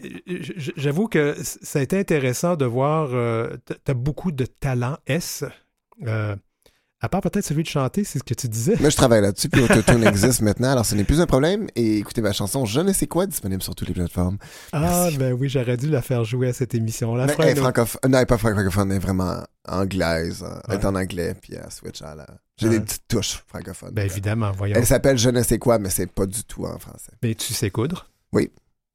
[0.78, 3.10] j'avoue que ça a été intéressant de voir.
[3.14, 5.44] euh, t- T'as beaucoup de talent S.
[6.04, 6.36] Euh,
[7.04, 8.76] à part peut-être celui de chanter, c'est ce que tu disais.
[8.80, 11.68] Moi, je travaille là-dessus, puis Autotune existe maintenant, alors ce n'est plus un problème.
[11.76, 14.38] Et écoutez ma chanson Je ne sais quoi, disponible sur toutes les plateformes.
[14.72, 15.18] Ah, Merci.
[15.18, 17.14] ben oui, j'aurais dû la faire jouer à cette émission.
[17.16, 18.00] La Mais elle est francophone.
[18.06, 20.44] Non, elle n'est pas francophone, elle est vraiment anglaise.
[20.44, 20.62] hein.
[20.70, 22.26] Elle est en anglais, puis elle switch à la.
[22.58, 22.80] J'ai Ouais.
[22.80, 23.92] des petites touches francophones.
[23.94, 24.76] Ben évidemment, voyons.
[24.78, 27.12] Elle s'appelle Je ne sais quoi, mais c'est pas du tout en français.
[27.22, 28.08] Mais tu sais coudre?
[28.32, 28.50] Oui.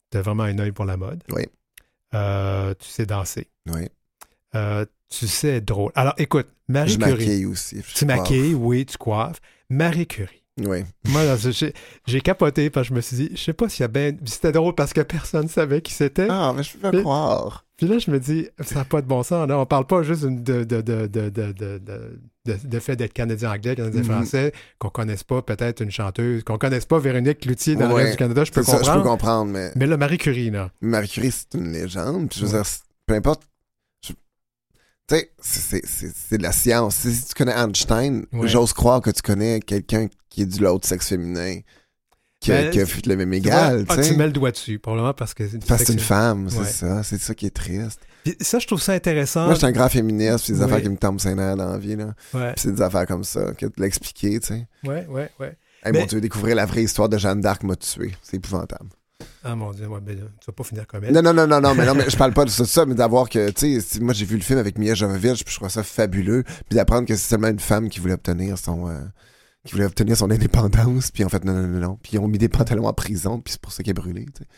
[0.09, 1.21] T'as vraiment un œil pour la mode?
[1.31, 1.43] Oui.
[2.15, 3.47] Euh, tu sais danser?
[3.71, 3.87] Oui.
[4.55, 5.91] Euh, tu sais être drôle.
[5.95, 7.11] Alors écoute, Marie Je Curie.
[7.11, 7.81] maquille aussi.
[7.87, 9.39] je Tu maquilles, oui, tu coiffes.
[9.69, 10.43] Marie Curie.
[10.61, 10.83] Oui.
[11.07, 11.21] Moi,
[12.05, 14.17] j'ai capoté parce que je me suis dit, je sais pas s'il y a ben.
[14.25, 16.27] C'était drôle parce que personne savait qui c'était.
[16.29, 17.65] Ah, mais je peux pas croire.
[17.77, 19.47] Puis là, je me dis, ça n'a pas de bon sens.
[19.47, 19.57] Là.
[19.57, 21.31] On parle pas juste de, de, de, de,
[22.45, 23.75] de, fait d'être Canadien-anglais, Mhm.
[23.77, 28.11] Canadien-français, qu'on connaisse pas peut-être une chanteuse, qu'on connaisse pas Véronique Cloutier dans le reste
[28.11, 28.93] du Canada, je peux ça, comprendre.
[28.97, 30.71] je peux comprendre, mais Mais là, Marie Curie, là.
[30.81, 32.27] Marie Curie, c'est une légende.
[32.29, 32.61] Puis je veux Ouais.
[32.63, 32.69] dire,
[33.05, 33.43] peu importe.
[35.09, 36.95] Tu sais, c'est- de la science.
[36.95, 38.47] Si tu connais Einstein, Ouais.
[38.47, 41.59] j'ose croire que tu connais quelqu'un qui est du l'autre sexe féminin.
[42.47, 44.15] Ben, que c'est- le même Tu vois, égal, ah, tu tu sais.
[44.15, 46.65] mets le doigt dessus, probablement parce que c'est Parce que c'est une femme, c'est Ouais.
[46.65, 47.03] ça.
[47.03, 47.99] C'est ça qui est triste.
[48.23, 49.43] Puis ça, je trouve ça intéressant.
[49.45, 51.69] Moi, je suis un grand féministe, puis des affaires qui me tombent ses nerfs dans
[51.69, 52.13] la vie, là.
[52.33, 54.67] Ouais, Puis c'est des affaires comme ça, que de l'expliquer, tu sais.
[54.85, 55.57] ouais, ouais, ouais.
[55.83, 58.13] Hey, Mais- mon Dieu, découvrir la vraie histoire de Jeanne d'Arc m'a tué.
[58.21, 58.89] C'est épouvantable.
[59.43, 61.13] Ah mon Dieu, ouais, ben, tu vas pas finir comme elle.
[61.13, 62.85] Non, non, non, non, non, mais non, mais je parle pas de ça, de ça,
[62.85, 65.57] mais d'avoir que, tu sais, moi j'ai vu le film avec Mia Jovovich, puis je
[65.59, 68.99] trouve ça fabuleux, puis d'apprendre que c'est seulement une femme qui voulait obtenir son, euh,
[69.65, 72.27] qui voulait obtenir son indépendance, puis en fait non, non, non, non, puis ils ont
[72.27, 74.49] mis des pantalons en prison, puis c'est pour ça qu'elle est brûlée, tu sais.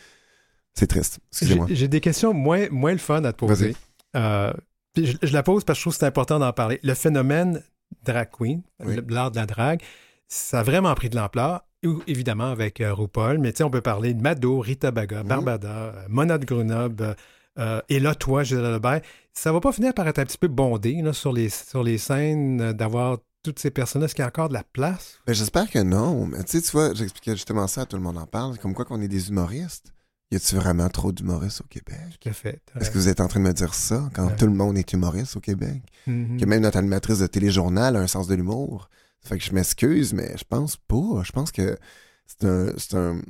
[0.74, 1.19] C'est triste.
[1.32, 1.67] Excusez-moi.
[1.69, 3.76] J'ai des questions moins, moins le fun à te poser.
[4.15, 4.54] Euh,
[4.93, 6.80] puis je, je la pose parce que je trouve que c'est important d'en parler.
[6.84, 7.62] Le phénomène
[8.04, 8.97] drag queen, Oui.
[9.10, 9.82] l'art de la drague,
[10.30, 13.70] ça a vraiment pris de l'ampleur, ou- évidemment avec euh, RuPaul, mais tu sais, on
[13.70, 15.28] peut parler de Mado, Rita Baga, Mhm.
[15.28, 17.15] Barbada, euh, Mona de Grenoble,
[17.60, 19.02] euh, et là, toi, Gisèle Lebert.
[19.34, 21.98] Ça va pas finir par être un petit peu bondé là, sur, les, sur les
[21.98, 24.06] scènes, d'avoir toutes ces personnes-là.
[24.06, 25.20] Est-ce qu'il y a encore de la place?
[25.26, 28.17] Ben, j'espère que non, mais tu sais, tu vois, j'expliquais justement ça, tout le monde
[28.17, 29.94] en parle, comme quoi qu'on est des humoristes.
[30.32, 31.98] Y a-tu vraiment trop d'humoristes au Québec?
[32.22, 32.62] Tout à fait.
[32.80, 34.36] Est-ce que vous êtes en train de me dire ça quand Ouais.
[34.38, 35.82] tout le monde est humoriste au Québec?
[36.08, 36.38] Mhm.
[36.39, 38.89] que même notre animatrice de téléjournal a un sens de l'humour?
[39.23, 41.21] Fait que je m'excuse, mais je pense pas.
[41.23, 41.77] Je pense que
[42.25, 43.21] c'est un, c'est un,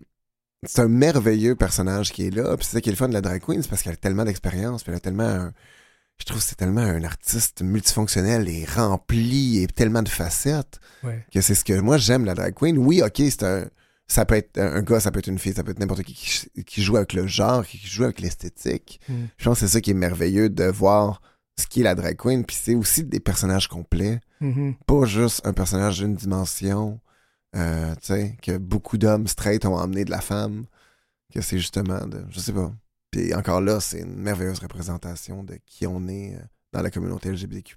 [0.66, 2.56] c'est un merveilleux personnage qui est là.
[2.56, 3.98] Puis c'est ça qui est le fun de la drag queen, c'est parce qu'elle a
[3.98, 5.54] tellement d'expérience, puis elle a tellement un-
[6.20, 11.26] je trouve que c'est tellement un artiste multifonctionnel et rempli et tellement de facettes Ouais.
[11.34, 12.78] que c'est ce que moi j'aime la drag queen.
[12.78, 13.68] Oui, ok, c'est un
[14.08, 16.14] ça peut être un gars, ça peut être une fille, ça peut être n'importe qui,
[16.14, 19.00] qui qui joue avec le genre, qui joue avec l'esthétique.
[19.08, 19.14] Mm.
[19.38, 21.22] Je pense que c'est ça qui est merveilleux de voir
[21.62, 22.46] ce qui est la drag queen.
[22.46, 24.76] Puis c'est aussi des personnages complets, Mhm.
[24.86, 27.00] pas juste un personnage d'une dimension,
[27.56, 30.66] euh, tu sais, que beaucoup d'hommes straight ont emmené de la femme,
[31.34, 32.74] que c'est justement de, je sais pas.
[33.12, 36.40] Puis encore là, c'est une merveilleuse représentation de qui on est euh,
[36.74, 37.76] dans la communauté LGBTQ+.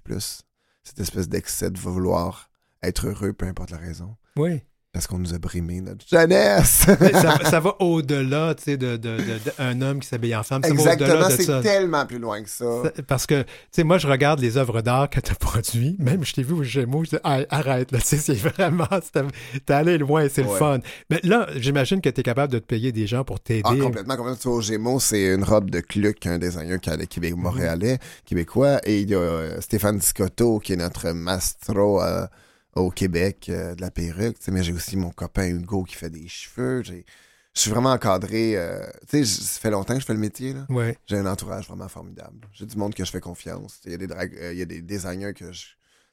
[0.83, 2.49] Cette espèce d'excès de vouloir
[2.83, 4.15] être heureux, peu importe la raison.
[4.37, 4.61] Oui.
[4.95, 6.85] Parce qu'on nous a brimé notre jeunesse.
[6.85, 10.63] Ça, ça va au-delà, tu sais, de, de, homme qui s'habille en femme.
[10.63, 12.83] Ça Exactement, c'est tellement plus loin que ça.
[13.05, 15.99] Parce que, tu sais, moi, je regarde les œuvres d'art que tu as produites.
[15.99, 18.87] Même, je t'ai vu au Gémeaux, je dis, arrête, là, c'est vraiment,
[19.65, 20.79] t'es allé loin, c'est le fun.
[21.09, 23.63] Mais là, j'imagine que tu es capable de te payer des gens pour t'aider.
[23.65, 24.39] Ah, complètement, complètement.
[24.41, 27.99] Tu vois, au Gémeaux, c'est une robe de Cluc, un designer qui est Québec, montréalais,
[28.25, 28.79] québécois.
[28.85, 32.27] Et il y a euh, Stéphane Scotto, qui est notre mastro euh,
[32.75, 34.37] au Québec euh, de la perruque.
[34.49, 36.83] Mais j'ai aussi mon copain Hugo qui fait des cheveux.
[36.83, 37.05] J'ai-
[37.53, 38.57] Je suis vraiment encadré.
[38.57, 40.51] euh, tu sais, j- ça fait longtemps que je fais le métier.
[40.53, 40.65] là.
[40.69, 40.97] Ouais.
[41.07, 42.47] J'ai un entourage vraiment formidable.
[42.51, 43.79] J'ai du monde que je fais confiance.
[43.85, 45.67] Il y a des, drag- euh, il y a des designers que je,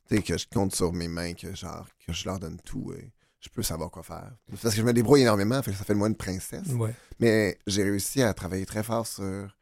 [0.09, 2.93] que je compte sur mes mains, que, genre, que je leur donne tout.
[2.97, 4.31] Et je peux savoir quoi faire.
[4.51, 6.69] C'est Parce que je me débrouille énormément, fait que ça fait de moi une princesse.
[6.69, 6.95] Ouais.
[7.19, 9.57] Mais j'ai réussi à travailler très fort sur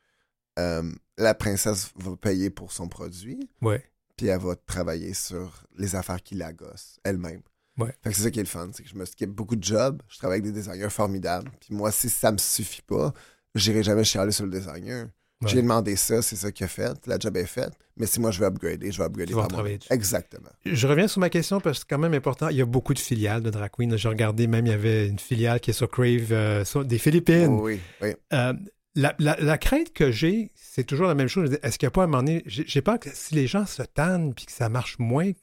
[1.17, 3.83] la princesse va payer pour son produit, Ouais.
[4.21, 7.41] Puis elle va travailler sur les affaires qui la gossent elle-même.
[7.79, 7.95] Ouais.
[8.05, 9.65] Fait que c'est ça qui est le fun, c'est que je me skip beaucoup de
[9.65, 13.15] jobs, je travaille avec des designers formidables, puis moi, si ça me suffit pas,
[13.55, 15.07] j'irai jamais chialer sur le designer.
[15.41, 15.49] Ouais.
[15.49, 18.31] J'ai demandé ça, c'est ça qu'il a fait, la job est faite, mais si moi
[18.31, 19.65] je veux upgrader, je vais upgrader par moi.
[19.89, 20.51] Exactement.
[20.67, 22.49] Je reviens sur ma question parce que c'est quand même important.
[22.51, 23.97] Il y a beaucoup de filiales de drag queen.
[23.97, 26.99] J'ai regardé même, il y avait une filiale qui est sur Crave, euh, sur- des
[26.99, 27.47] Philippines.
[27.49, 28.11] Oh oui, oui.
[28.35, 28.53] Euh,
[29.01, 31.59] la, la- la crainte que j'ai, c'est toujours la même chose.
[31.63, 33.83] Est-ce qu'il n'y a pas un moment donné, j'ai peur que si les gens se
[33.83, 35.35] tannent puis que ça marche moins, il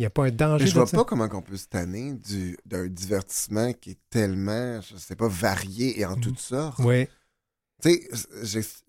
[0.00, 0.96] n'y a pas un danger Mais je vois ça?
[0.96, 5.28] pas comment on peut se tanner du- d'un divertissement qui est tellement, je sais pas,
[5.28, 6.20] varié et en Mhm.
[6.22, 6.78] toutes sortes.
[6.80, 7.06] Oui,
[7.82, 8.08] Tu sais,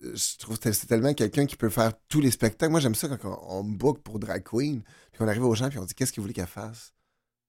[0.03, 2.71] je trouve que c'est tellement quelqu'un qui peut faire tous les spectacles.
[2.71, 5.55] Moi, j'aime ça quand on, on me book pour Drag Queen, puis qu'on arrive aux
[5.55, 6.91] gens, puis on dit qu'est-ce que vous voulez qu'elle fasse?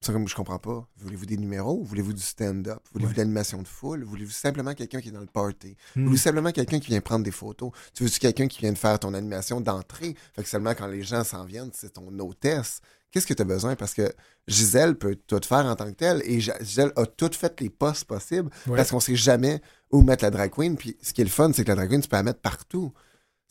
[0.03, 0.87] Ça, comme je comprends pas.
[0.99, 1.83] Voulez-vous des numéros?
[1.85, 2.81] Voulez-vous du stand-up?
[2.93, 4.03] Voulez-vous de l'animation de foule?
[4.03, 5.77] Voulez-vous simplement quelqu'un qui est dans le party?
[5.95, 6.03] Hmm.
[6.07, 7.71] Voulez-vous simplement quelqu'un qui vient prendre des photos?
[7.95, 10.17] Tu veux-tu quelqu'un qui vient de faire ton animation d'entrée?
[10.35, 12.81] Fait que seulement quand les gens s'en viennent, c'est ton hôtesse.
[13.13, 13.77] Qu'est-ce que tu as besoin?
[13.77, 14.13] Parce que
[14.49, 18.05] Gisèle peut tout faire en tant que telle, et Gisèle a tout fait les postes
[18.07, 18.77] possibles Ouais.
[18.77, 19.61] parce qu'on sait jamais
[19.93, 20.77] où mettre la drag queen.
[20.77, 22.41] Puis ce qui est le fun, c'est que la drag queen, tu peux la mettre
[22.41, 22.93] partout.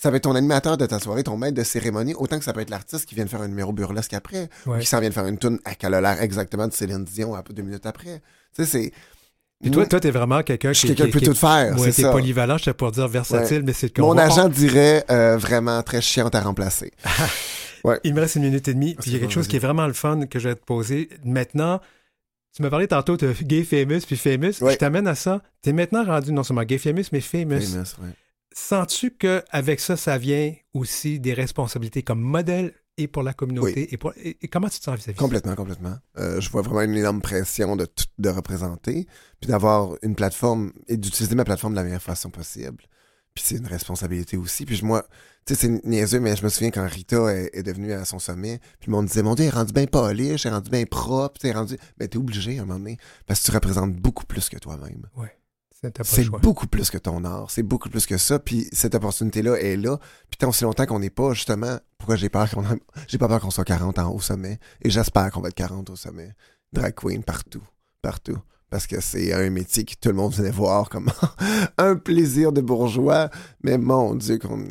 [0.02, 2.54] Ça va être ton animateur de ta soirée, ton maître de cérémonie, autant que ça
[2.54, 5.10] peut être l'artiste qui vient de faire un numéro burlesque après, ou qui s'en vient
[5.10, 7.62] de faire une tune à qu'elle a l'air exactement de Céline Dion à peu deux
[7.62, 8.22] minutes après.
[8.56, 8.92] Tu sais, c'est.
[9.62, 12.58] Puis toi, toi, t'es vraiment quelqu'un qui, quelqu'un qui peut tout faire, Ouais, t'es polyvalent,
[12.58, 16.34] je sais pas dire versatile, mais c'est Mon on- agent dirait euh, vraiment très chiante
[16.34, 16.92] à remplacer.
[18.04, 18.96] Il me reste une minute et demie.
[18.96, 20.64] Puis il y a quelque chose qui est vraiment le fun que je vais te
[20.66, 21.10] poser.
[21.24, 21.80] Maintenant,
[22.56, 24.62] tu m'as parlé tantôt de gay famous puis famous.
[24.62, 24.74] Ouais.
[24.74, 25.42] Je t'amène à ça.
[25.64, 27.62] Tu es maintenant rendu non seulement gay famous, mais famous.
[27.62, 28.14] Famous, ouais.
[28.54, 33.94] Sens-tu qu'avec ça, ça vient aussi des responsabilités comme modèle et pour la communauté?
[33.94, 35.18] Et, pour, et, et comment tu te sens vis-à-vis?
[35.18, 35.96] Complètement, complètement.
[36.18, 37.88] Euh, je vois vraiment une énorme pression de,
[38.30, 39.08] représenter,
[39.40, 42.84] puis d'avoir une plateforme et d'utiliser ma plateforme de la meilleure façon possible.
[43.34, 44.66] Puis c'est une responsabilité aussi.
[44.66, 45.06] Puis moi,
[45.46, 48.20] tu sais, c'est niaiseux, mais je me souviens quand Rita est, est devenue à son
[48.20, 50.70] sommet, puis le monde disait, mon Dieu, elle est rendue bien polish, elle est rendue
[50.70, 51.78] bien propre, tu es rendu.
[51.98, 55.08] Ben, t'es obligé à un moment donné, parce que tu représentes beaucoup plus que toi-même.
[56.04, 59.78] C'est beaucoup plus que ton art, c'est beaucoup plus que ça, puis cette opportunité-là est
[59.78, 59.98] là.
[60.30, 62.64] Puis tant aussi longtemps qu'on n'est pas, justement, pourquoi j'ai peur qu'on
[63.08, 65.90] j'ai pas peur qu'on soit 40 ans au sommet, et j'espère qu'on va être 40
[65.90, 66.34] au sommet.
[66.72, 67.64] Drag queen partout,
[68.02, 68.38] partout
[68.72, 71.12] parce que c'est un métier que tout le monde venait voir comme
[71.78, 73.30] un plaisir de bourgeois,
[73.64, 74.66] mais mon Dieu, qu'on...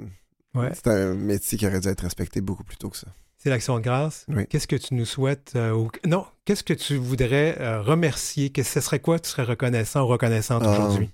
[0.72, 3.08] c'est un métier qui aurait dû être respecté beaucoup plus tôt que ça.
[3.42, 4.26] C'est l'action de grâce.
[4.50, 8.50] Qu'est-ce que tu nous souhaites euh, Non, qu'est-ce que tu voudrais euh, remercier?
[8.50, 11.08] Que ce serait quoi tu serais reconnaissant ou reconnaissante ah, aujourd'hui?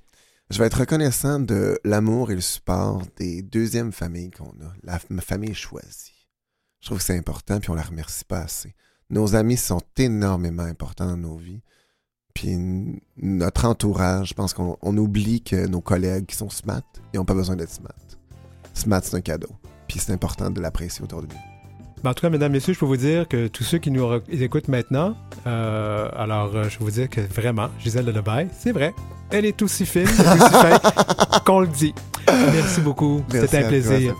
[0.50, 4.98] Je vais être reconnaissant de l'amour et le support des deuxièmes familles qu'on a, la
[5.20, 6.26] famille choisie.
[6.80, 8.74] Je trouve que c'est important, puis on la remercie pas assez.
[9.08, 11.62] Nos amis sont énormément importants dans nos vies.
[12.34, 12.58] Puis
[13.16, 16.82] notre entourage, je pense qu'on oublie que nos collègues qui sont smart,
[17.14, 17.94] ils n'ont pas besoin d'être smart.
[18.74, 19.50] Smart, c'est un cadeau.
[19.86, 21.55] Puis c'est important de l'apprécier autour de nous.
[22.02, 24.06] Ben, en tout cas, mesdames, messieurs, je peux vous dire que tous ceux qui nous
[24.30, 28.94] écoutent maintenant, euh, alors euh, je peux vous dire que vraiment, Gisèle Lebaille, c'est vrai,
[29.30, 30.78] elle est aussi fine, aussi fine
[31.44, 31.94] qu'on le dit.
[32.52, 33.22] Merci beaucoup.
[33.30, 34.14] C'était un plaisir.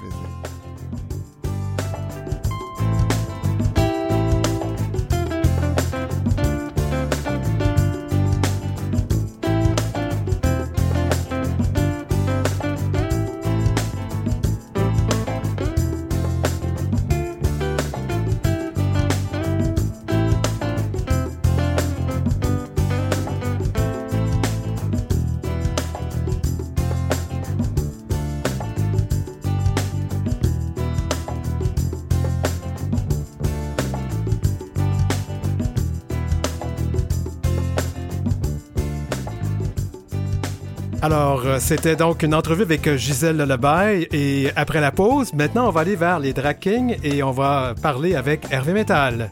[41.58, 45.96] C'était donc une entrevue avec Gisèle Lebaille et après la pause, maintenant on va aller
[45.96, 49.30] vers les drag kings et on va parler avec Hervé Metal.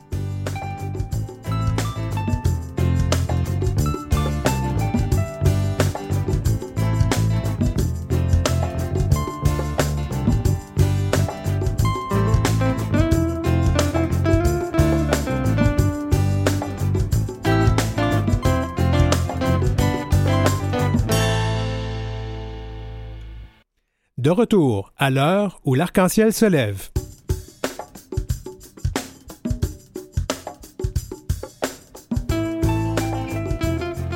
[24.24, 26.88] De retour à l'heure où l'arc-en-ciel se lève.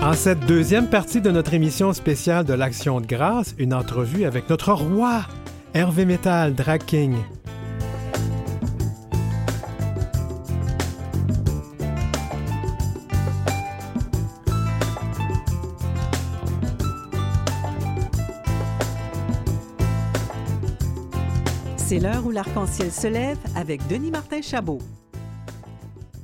[0.01, 4.49] En cette deuxième partie de notre émission spéciale de l'Action de grâce, une entrevue avec
[4.49, 5.27] notre roi,
[5.75, 7.14] Hervé Metal, Drag King.
[21.99, 24.79] C'est l'heure où l'arc-en-ciel se lève avec Denis Martin Chabot.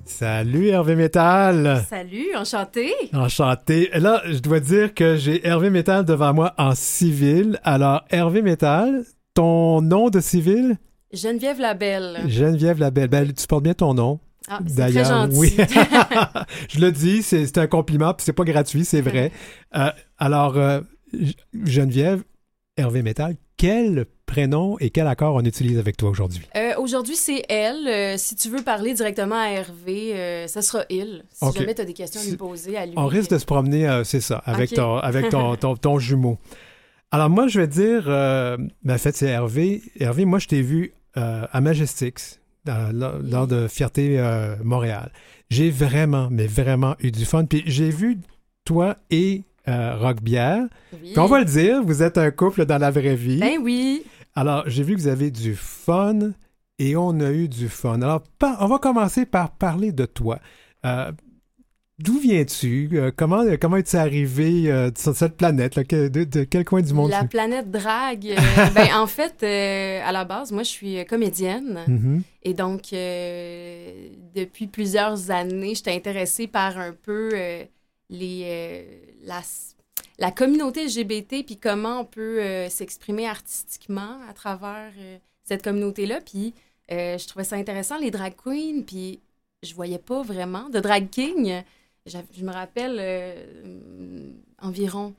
[0.05, 1.85] Salut Hervé Métal.
[1.91, 2.93] Salut, enchanté.
[3.13, 3.91] Enchanté.
[3.95, 7.59] Là, je dois dire que j'ai Hervé Métal devant moi en civil.
[7.65, 10.79] Alors, Hervé Métal, ton nom de civil?
[11.13, 12.21] Geneviève Labelle.
[12.29, 13.09] Geneviève Labelle.
[13.09, 14.21] Ben, tu portes bien ton nom.
[14.49, 15.37] Ah, c'est très gentil.
[15.37, 15.57] Oui.
[16.69, 19.33] je le dis, c'est un compliment, puis c'est pas gratuit, c'est vrai.
[19.75, 20.83] Euh, alors, euh,
[21.65, 22.23] Geneviève,
[22.77, 26.43] Hervé Métal, quel prénom et quel accord on utilise avec toi aujourd'hui?
[26.57, 27.87] Euh, aujourd'hui, c'est elle.
[27.87, 31.25] Euh, si tu veux parler directement à Hervé, euh, ça sera il.
[31.33, 32.95] Si jamais tu as des questions à lui poser à lui.
[32.97, 36.39] On risque de se promener, c'est ça, avec, ton, avec ton, ton, jumeau.
[37.11, 39.83] Alors moi, je vais dire, ben, en fait, c'est Hervé.
[39.99, 44.21] Hervé, moi, je t'ai vu à Majestix, lors de Fierté
[44.63, 45.13] Montréal.
[45.51, 47.45] J'ai vraiment, mais vraiment eu du fun.
[47.45, 48.19] Puis j'ai vu
[48.65, 50.65] toi et euh, Rock Bière.
[51.17, 53.39] On va le dire, vous êtes un couple dans la vraie vie.
[53.39, 54.03] Ben oui.
[54.35, 56.33] Alors, j'ai vu que vous avez du fun
[56.79, 58.03] et on a eu du fun.
[58.03, 58.23] Alors,
[58.61, 60.41] on va commencer par parler de toi.
[60.85, 61.13] Euh,
[61.99, 62.91] d'où viens-tu?
[62.95, 65.79] Euh, comment comment es-tu arrivé euh, sur cette planète?
[65.79, 67.11] De, quel coin du monde?
[67.11, 68.35] La planète drague.
[68.75, 71.79] ben, en fait, à la base, moi, je suis comédienne.
[71.87, 72.23] Mm-hmm.
[72.43, 72.91] Et donc,
[74.35, 77.31] depuis plusieurs années, je suis intéressée par un peu
[78.11, 78.87] les,
[79.23, 79.43] la,
[80.19, 86.21] la communauté LGBT, puis comment on peut euh, s'exprimer artistiquement à travers euh, cette communauté-là.
[86.21, 86.55] Puis
[86.93, 89.21] euh, je trouvais ça intéressant, les drag queens, puis
[89.63, 91.63] je voyais pas vraiment de drag king.
[92.07, 93.01] Je me rappelle
[94.61, 95.15] environ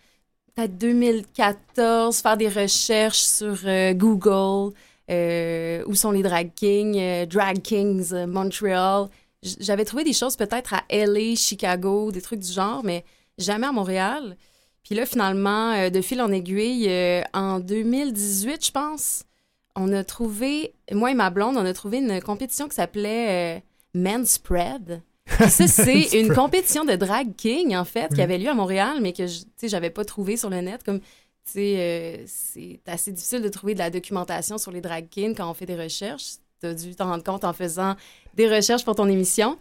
[0.53, 3.57] peut-être 2014, faire des recherches sur
[3.95, 4.71] Google,
[5.09, 9.07] où sont les drag kings, Drag Kings Montreal.
[9.59, 13.03] J'avais trouvé des choses peut-être à LA, Chicago, des trucs du genre, mais
[13.37, 14.37] jamais à Montréal.
[14.85, 19.23] Puis là, finalement, euh, de fil en aiguille, euh, en 2018, je pense,
[19.75, 23.59] on a trouvé, moi et ma blonde, on a trouvé une compétition qui s'appelait euh,
[23.95, 25.01] Men's Spread.
[25.49, 29.11] Ça, c'est une compétition de drag king, en fait, qui avait lieu à Montréal, mais
[29.11, 30.83] que je j'avais pas trouvé sur le net.
[30.83, 30.99] Comme,
[31.45, 32.29] c'est
[32.85, 35.75] assez difficile de trouver de la documentation sur les drag kings quand on fait des
[35.75, 36.35] recherches.
[36.61, 37.95] Tu as dû t'en rendre compte en faisant
[38.35, 39.57] des recherches pour ton émission.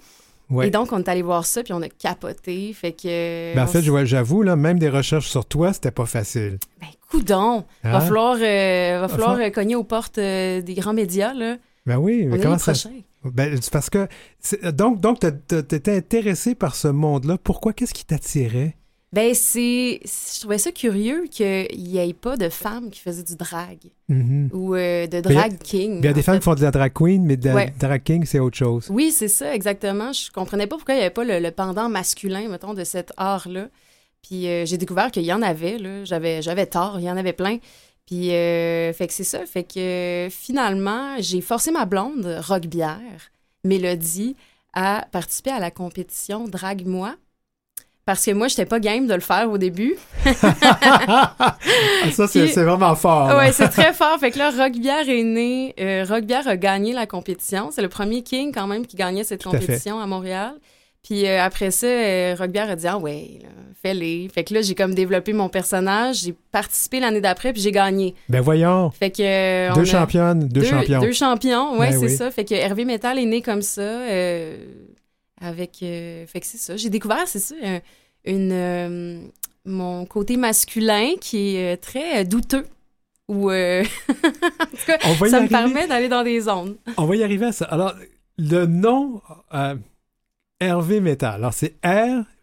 [0.62, 2.72] Et donc, on est allé voir ça, puis on a capoté.
[2.72, 3.54] Fait que.
[3.54, 6.58] Ben, en fait, j'avoue, là, même des recherches sur toi, c'était pas facile.
[6.80, 7.64] Ben, coudon!
[7.82, 8.00] Il Va hein?
[8.00, 11.56] falloir, euh, va falloir euh, cogner aux portes euh, des grands médias, là.
[11.86, 12.72] Ben oui, mais comment ça.
[13.24, 14.06] Ben, parce que.
[14.70, 17.38] Donc, donc tu étais intéressé par ce monde-là.
[17.42, 17.72] Pourquoi?
[17.72, 18.76] Qu'est-ce qui t'attirait?
[19.14, 20.00] Ben, c'est.
[20.02, 23.78] Je trouvais ça curieux qu'il n'y ait pas de femmes qui faisaient du drag.
[24.10, 24.50] Mm-hmm.
[24.52, 25.98] Ou euh, de drag king.
[26.00, 27.48] Il y a des femmes qui font de la drag queen, mais de
[27.78, 28.88] drag king, c'est autre chose.
[28.90, 30.12] Oui, c'est ça, exactement.
[30.12, 33.68] Je comprenais pas pourquoi il n'y avait pas le, pendant masculin, mettons, de cet art-là.
[34.20, 36.04] Puis euh, j'ai découvert qu'il y en avait, là.
[36.04, 37.58] J'avais, j'avais tort, il y en avait plein.
[38.06, 39.46] Puis, euh, fait que c'est ça.
[39.46, 43.30] Fait que finalement, j'ai forcé ma blonde, Rock Bière,
[43.62, 44.34] Mélodie,
[44.72, 47.14] à participer à la compétition Drag-moi
[48.06, 49.96] parce que moi, j'étais pas game de le faire au début.
[51.06, 53.36] Ah, ça, c'est vraiment fort.
[53.38, 54.18] Oui, c'est très fort.
[54.18, 55.74] Fait que là, Rockbière est né.
[55.80, 57.70] Euh, a gagné la compétition.
[57.70, 60.52] C'est le premier King, quand même, qui gagnait cette compétition à, Montréal.
[61.02, 63.40] Puis euh, après ça, euh, a dit Ah ouais,
[63.82, 64.28] fais-les.
[64.28, 66.22] Fait que là, j'ai comme développé mon personnage.
[66.24, 68.14] J'ai participé l'année d'après, puis j'ai gagné.
[68.28, 68.90] Ben voyons.
[68.90, 69.74] Fait que.
[69.74, 71.00] deux championnes, deux, champions.
[71.00, 72.30] Deux champions, ouais, ben c'est ça.
[72.30, 73.82] Fait que Hervé Metal est né comme ça.
[75.44, 75.82] Avec.
[75.82, 76.76] Euh, fait que c'est ça.
[76.76, 77.54] J'ai découvert, c'est ça,
[78.24, 79.20] une, euh,
[79.64, 82.66] mon côté masculin qui est euh, très douteux.
[83.28, 83.50] Ou.
[83.50, 86.76] en tout cas, ça me permet d'aller dans des zones.
[86.96, 87.66] On va y arriver à ça.
[87.66, 87.94] Alors,
[88.38, 89.20] le nom.
[90.60, 91.34] Hervé Metal.
[91.34, 91.74] Alors, c'est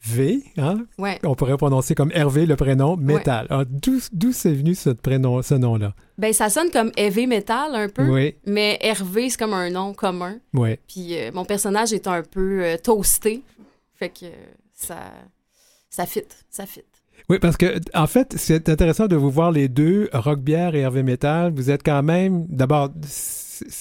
[0.03, 0.85] R-V, hein?
[0.97, 1.19] Ouais.
[1.23, 3.45] On pourrait prononcer comme Hervé, le prénom, Metal.
[3.49, 5.93] Alors, d'où c'est venu ce prénom, ce nom-là?
[6.17, 8.07] Ben, ça sonne comme Hervé Metal un peu.
[8.07, 8.35] Oui.
[8.45, 10.37] Mais Hervé, c'est comme un nom commun.
[10.53, 10.77] Oui.
[10.87, 13.43] Puis euh, mon personnage est un peu euh, toasté.
[13.95, 14.25] Fait que
[14.73, 14.97] ça,
[15.89, 16.81] ça fit, ça fit.
[17.29, 21.03] Oui, parce que, en fait, c'est intéressant de vous voir les deux, Rockbière et Hervé
[21.03, 21.53] Metal.
[21.53, 22.89] Vous êtes quand même, d'abord,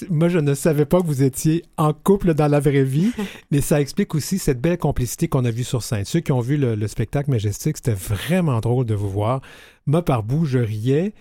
[0.08, 3.12] moi, je ne savais pas que vous étiez en couple dans la vraie vie,
[3.50, 6.04] mais ça explique aussi cette belle complicité qu'on a vue sur scène.
[6.04, 9.40] Ceux qui ont vu le, spectacle Majestic, c'était vraiment drôle de vous voir.
[9.86, 11.12] Moi, par bout, je riais.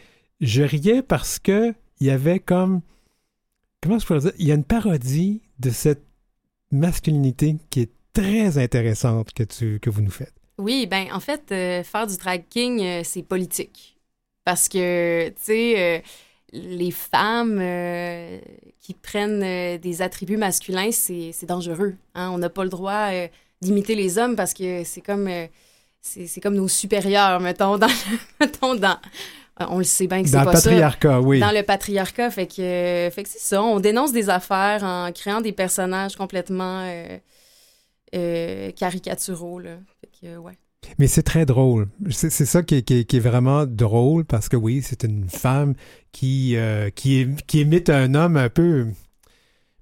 [0.42, 2.82] Je riais parce que il y avait comme.
[3.82, 4.34] Comment je pourrais dire?
[4.40, 6.04] Il y a une parodie de cette
[6.72, 10.34] masculinité qui est très intéressante que, tu, que vous nous faites.
[10.58, 13.98] Oui, ben en fait, euh, faire du tracking, euh, c'est politique.
[14.44, 16.02] Parce que, tu sais, euh,
[16.54, 18.40] les femmes euh,
[18.82, 21.96] qui prennent euh, des attributs masculins, c'est dangereux.
[22.16, 22.30] Hein?
[22.32, 23.28] On n'a pas le droit euh,
[23.62, 25.30] d'imiter les hommes parce que c'est comme,
[26.02, 27.88] c'est comme nos supérieurs, mettons, dans,
[28.40, 28.98] mettons, dans
[29.70, 30.70] on le sait bien que c'est pas ça.
[30.70, 31.40] Dans le patriarcat, oui.
[31.40, 33.62] Dans le patriarcat, fait que, fait que c'est ça.
[33.62, 36.90] On dénonce des affaires en créant des personnages complètement
[38.14, 39.72] caricaturaux, là.
[40.00, 40.58] Fait que, ouais.
[40.98, 41.88] Mais c'est très drôle.
[42.10, 45.76] C'est ça qui est, vraiment drôle parce que oui, c'est une femme
[46.12, 48.88] qui, euh, qui, qui imite un homme un peu.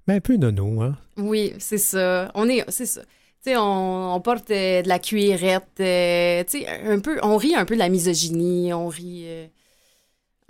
[0.06, 0.96] Ben, un peu nono, hein?
[1.16, 2.30] Oui, c'est ça.
[2.34, 2.64] On est.
[2.68, 3.02] C'est ça.
[3.40, 5.68] Sais, on, porte euh, de la cuirette.
[5.80, 7.18] Euh, tu sais, un peu.
[7.22, 8.72] On rit un peu de la misogynie.
[8.72, 9.26] On rit.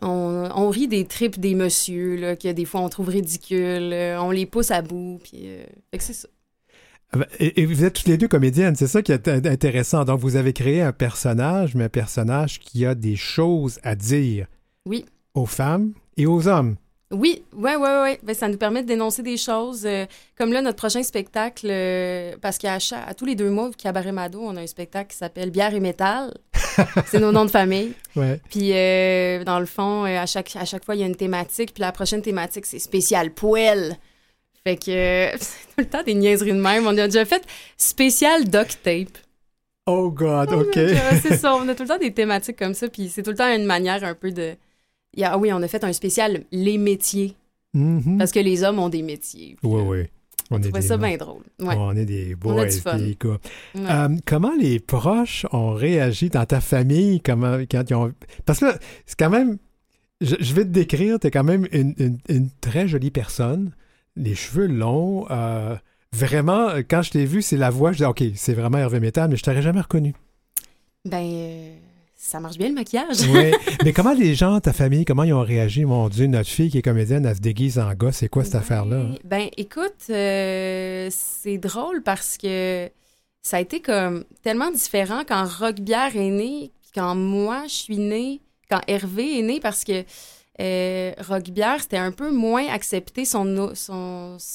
[0.03, 3.95] on, rit des tripes des messieurs, là, que des fois on trouve ridicules.
[4.19, 5.21] on les pousse à bout.
[5.23, 5.49] Puis.
[5.99, 6.29] c'est ça.
[7.13, 10.05] Ah ben, et, vous êtes toutes les deux comédiennes, c'est ça qui est intéressant.
[10.05, 14.47] Donc, vous avez créé un personnage, mais un personnage qui a des choses à dire.
[14.85, 15.07] Oui.
[15.35, 16.77] Aux femmes et aux hommes.
[17.11, 18.19] Oui, oui, oui, oui.
[18.23, 19.87] Ben, ça nous permet de dénoncer des choses.
[19.87, 20.05] Euh,
[20.37, 24.13] comme là, notre prochain spectacle, euh, parce qu'à à tous les deux mois, au Cabaret
[24.13, 26.35] Mado, on a un spectacle qui s'appelle Bière et métal.
[27.07, 27.95] c'est nos noms de famille.
[28.15, 28.39] Ouais.
[28.51, 31.73] Puis, euh, dans le fond, à, chaque, à chaque fois, il y a une thématique.
[31.73, 33.97] Puis la prochaine thématique, c'est spécial poêle.
[34.65, 34.83] Fait que
[35.39, 36.87] c'est tout le temps des niaiseries de même.
[36.87, 37.45] On a déjà fait
[37.77, 39.19] spécial duct tape.
[39.87, 40.75] Oh God, OK.
[41.23, 43.37] C'est ça, on a tout le temps des thématiques comme ça, puis c'est tout le
[43.37, 44.55] temps une manière un peu de...
[45.23, 47.35] Ah oui, on a fait un spécial les métiers.
[47.75, 48.19] Mm-hmm.
[48.19, 49.57] Parce que les hommes ont des métiers.
[49.63, 50.05] Oui, oui.
[50.51, 51.43] On, on ça bien drôle.
[51.61, 51.75] Ouais.
[51.77, 52.67] on est des boys.
[53.77, 57.21] Euh, comment les proches ont réagi dans ta famille?
[57.21, 58.13] Comment, quand ils ont...
[58.47, 58.67] Parce que
[59.05, 59.59] c'est quand même...
[60.21, 63.73] Je, vais te décrire, tu es quand même une, une, très jolie personne
[64.19, 65.27] les cheveux longs.
[65.31, 65.77] Euh,
[66.13, 67.93] vraiment, quand je t'ai vu, c'est la voix.
[67.93, 70.15] Je dis, OK, c'est vraiment Hervé Métal, mais je t'aurais jamais reconnu.
[71.05, 71.77] Ben, euh,
[72.17, 73.21] ça marche bien le maquillage.
[73.33, 73.53] oui.
[73.85, 75.85] Mais comment les gens, ta famille, comment ils ont réagi?
[75.85, 78.13] Mon Dieu, notre fille qui est comédienne, elle se déguise en gars.
[78.13, 79.07] C'est quoi cette affaire-là?
[79.25, 82.91] Ben, écoute, euh, c'est drôle parce que
[83.43, 86.73] ça a été comme tellement différent quand Rock Bière est né.
[86.95, 90.05] Quand moi, je suis née, quand Hervé est né, parce que
[90.61, 93.73] euh, Roquebière, c'était un peu moins accepté son,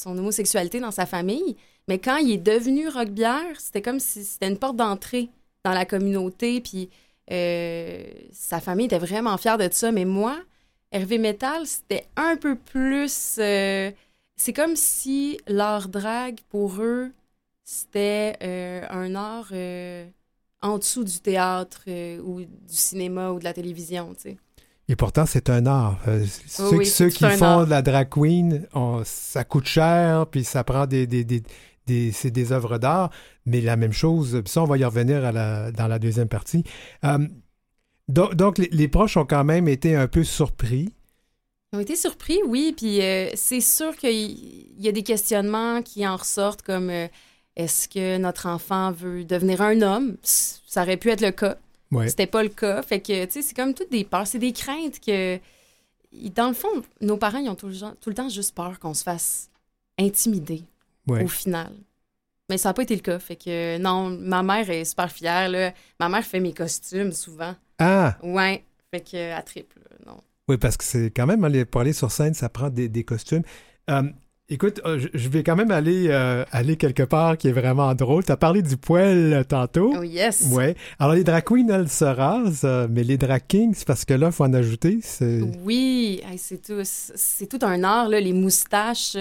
[0.05, 1.55] homosexualité dans sa famille.
[1.87, 5.29] Mais quand il est devenu Roquebière, c'était comme si c'était une porte d'entrée
[5.63, 6.61] dans la communauté.
[6.61, 6.89] Puis
[7.31, 9.91] euh, sa famille était vraiment fière de ça.
[9.91, 10.37] Mais moi,
[10.91, 13.37] Hervé Metal, c'était un peu plus.
[13.39, 13.91] Euh,
[14.35, 17.11] c'est comme si l'art drag, pour eux,
[17.63, 19.51] c'était euh, un art
[20.61, 21.83] en dessous du théâtre
[22.21, 24.37] ou du cinéma ou de la télévision, tu sais.
[24.89, 25.99] Et pourtant, c'est un art.
[26.47, 28.67] ceux, ceux qui font de la drag queen,
[29.05, 33.09] ça coûte cher, puis ça prend des, des, des, c'est des œuvres d'art,
[33.45, 36.63] mais la même chose, ça, on va y revenir dans la deuxième partie.
[38.09, 40.93] Donc, les, proches ont quand même été un peu surpris.
[41.71, 42.73] Ils ont été surpris, oui.
[42.75, 47.07] Puis euh, c'est sûr qu'il y a des questionnements qui en ressortent, comme euh,
[47.55, 50.17] est-ce que notre enfant veut devenir un homme?
[50.21, 51.57] Ça aurait pu être le cas.
[51.93, 52.09] Ouais.
[52.09, 52.81] C'était pas le cas.
[52.81, 55.39] Fait que, tu sais, c'est comme toutes des peurs, c'est des craintes que.
[56.35, 56.67] Dans le fond,
[57.01, 59.49] nos parents, ils ont tout le, tout le temps juste peur qu'on se fasse
[59.99, 60.63] intimider
[61.09, 61.71] au final.
[62.49, 63.17] Mais ça n'a pas été le cas.
[63.19, 65.49] Fait que non, ma mère est super fière.
[65.49, 65.73] Là.
[65.99, 67.55] Ma mère fait mes costumes souvent.
[67.79, 68.17] Ah!
[68.21, 68.63] Ouais.
[68.91, 70.17] Fait que à triple, non.
[70.47, 73.43] Oui, parce que c'est quand même, pour aller sur scène, ça prend des, costumes.
[73.89, 74.03] Euh,
[74.49, 78.23] écoute, euh, je vais quand même aller, euh, aller quelque part qui est vraiment drôle.
[78.23, 79.93] Tu as parlé du poêle tantôt.
[79.97, 80.47] Oh yes.
[80.51, 80.75] Ouais.
[80.99, 84.33] Alors, les drag queens, elles se rasent, mais les drag kings, parce que là, il
[84.33, 84.99] faut en ajouter.
[85.63, 89.17] Oui, c'est tout, c'est tout un art, là, les moustaches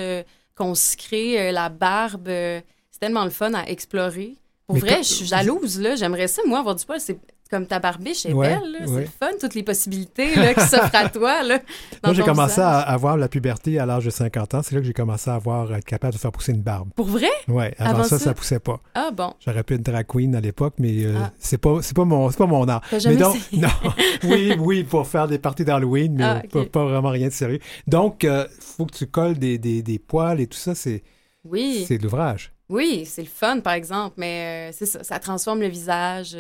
[0.55, 2.27] qu'on se crée, la barbe.
[2.27, 4.37] c'est tellement le fun à explorer.
[4.67, 5.97] Pour vrai, je suis jalouse, là.
[5.97, 7.01] J'aimerais ça, moi, avoir du poil.
[7.01, 7.19] C'est
[7.53, 11.43] comme ta barbiche est belle, c'est fun, toutes les possibilités là, qui s'offrent à toi.
[11.43, 11.59] Là,
[12.03, 14.63] Moi, j'ai commencé à avoir la puberté à l'âge de 50 ans.
[14.63, 16.89] C'est là que j'ai commencé à avoir être capable de faire pousser une barbe.
[16.97, 17.29] Pour vrai?
[17.49, 18.81] Oui, avant, ça, ça, ne poussait pas.
[18.95, 19.35] Ah bon?
[19.39, 21.31] J'aurais pu être drag queen à l'époque, mais euh, ah.
[21.39, 22.81] c'est pas, pas, mon, pas mon art.
[23.05, 23.69] Mais donc, non,
[24.25, 26.43] oui, oui, pour faire des parties d'Halloween, mais ah,
[26.73, 27.61] pas, vraiment rien de sérieux.
[27.87, 31.03] Donc, il euh, faut que tu colles des, des, des poils et tout ça, c'est
[31.45, 31.85] oui.
[31.87, 32.51] c'est de l'ouvrage.
[32.71, 36.35] Oui, c'est le fun, par exemple, mais euh, c'est ça, ça transforme le visage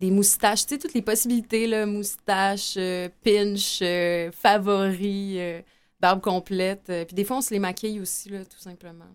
[0.00, 5.60] des moustaches, tu sais, toutes les possibilités, là, moustaches, euh, pinch, euh, favoris, euh,
[6.00, 6.84] barbe complète.
[7.06, 9.06] puis des fois, on se les maquille aussi, là, tout simplement.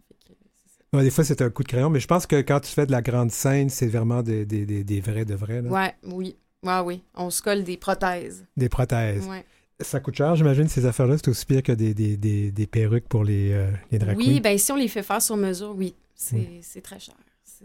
[0.93, 2.91] des fois, c'est un coup de crayon, mais je pense que quand tu fais de
[2.91, 5.61] la grande scène, c'est vraiment des, des, des, vrais de vrais.
[5.61, 5.69] Là.
[5.69, 6.35] Ouais, oui.
[6.63, 7.03] Ouais, oui.
[7.15, 8.45] On se colle des prothèses.
[8.55, 9.27] Des prothèses.
[9.27, 9.45] Ouais.
[9.79, 11.17] Ça coûte cher, j'imagine, ces affaires-là.
[11.17, 14.75] C'est aussi pire que des, des, perruques pour les, les drag Oui, bien, si on
[14.75, 15.95] les fait faire sur mesure, oui.
[16.15, 17.15] C'est très cher.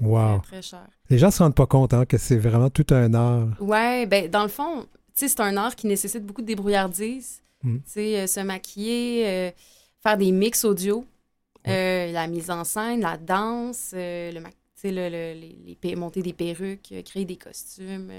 [0.00, 0.40] Wow.
[0.42, 0.86] Très, cher.
[1.10, 3.48] Les gens se rendent pas compte hein, que c'est vraiment tout un art.
[3.60, 7.42] Ouais, ben dans le fond, c'est un art qui nécessite beaucoup de débrouillardise.
[7.62, 7.78] Mm.
[7.96, 9.50] Euh, se maquiller, euh,
[10.02, 11.04] faire des mix audio,
[11.66, 14.30] euh, la mise en scène, la danse, le,
[14.84, 18.10] le, le, les, monter des perruques, créer des costumes.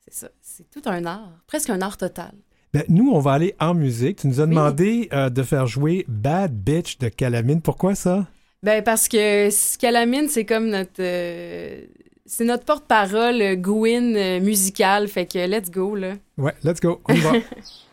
[0.00, 0.28] c'est ça.
[0.42, 2.32] C'est tout un art, presque un art total.
[2.74, 4.18] Ben, nous, on va aller en musique.
[4.18, 7.62] Tu nous as demandé de faire jouer Bad Bitch de Calamine.
[7.62, 8.26] Pourquoi ça?
[8.62, 11.86] Ben parce que Scalamine, c'est comme notre euh,
[12.26, 16.14] c'est notre porte-parole euh, Gwyn euh, musicale, fait que let's go là.
[16.36, 17.32] Ouais, let's go, on y va.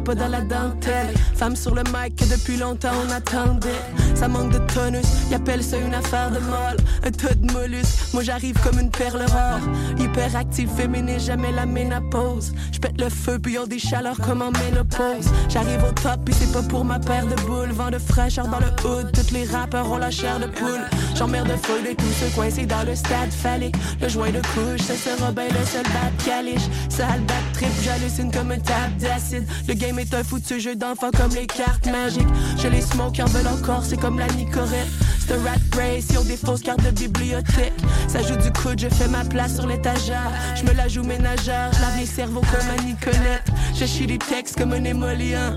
[0.00, 1.14] pas dans la dentelle.
[1.34, 3.68] Femme sur le mic que depuis longtemps on attendait.
[4.14, 6.76] Ça manque de tonus, y appelle ça une affaire de molle.
[7.04, 9.60] Un tas de mollusques, moi j'arrive comme une perle rare.
[9.98, 12.52] Hyper active, féminine, jamais la ménopause.
[12.72, 15.30] J'pète le feu puis ont des chaleurs comme en ménopause.
[15.48, 17.72] J'arrive au top puis c'est pas pour ma paire de boules.
[17.72, 20.84] Vent de fraîcheur dans le hood, tous les rappeurs ont la chair de poule.
[21.14, 23.76] J'emmerde de feu de tous ceux coincés dans le stade phallique.
[24.00, 26.62] Le joint de couche, ça sera bien le seul bat caliche.
[26.88, 29.46] Sale bat trip, j'hallucine comme un tap d'acide.
[29.68, 32.28] Le game est un foutu jeu d'enfant comme les cartes magiques.
[32.58, 34.88] Je les smoke en veulent encore, c'est comme la Nicorette.
[35.26, 37.74] C'est un rat race, ils des fausses cartes de bibliothèque.
[38.08, 40.30] Ça joue du coude, je fais ma place sur l'étagère.
[40.56, 43.44] Je me la joue ménagère, lave les cerveaux comme un Nicolette.
[43.78, 45.56] Je chie des textes comme un émollient.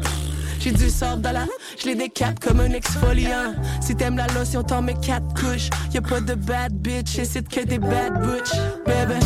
[0.64, 1.46] J'ai du sort dans la,
[1.78, 3.54] je les décape comme un exfoliant.
[3.82, 5.70] Si t'aimes la lotion, t'en mets quatre couches.
[5.94, 8.52] Y'a pas de bad bitch, c'est que des bad butch,
[8.86, 9.20] baby.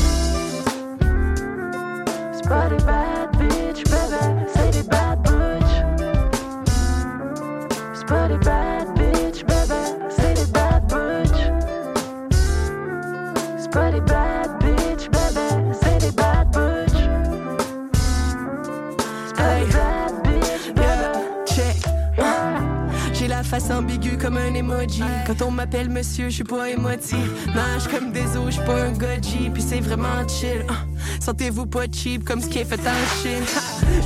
[25.25, 27.17] Quand on m'appelle monsieur, je suis pas émotif.
[27.47, 29.49] Nage comme des os, je suis pas un goji.
[29.53, 30.65] Puis c'est vraiment chill.
[30.69, 30.85] Ah,
[31.19, 33.43] Sentez-vous pas cheap comme ce qui est fait en Chine.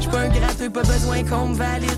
[0.02, 1.90] Je pas un gratteux, pas besoin qu'on me valide.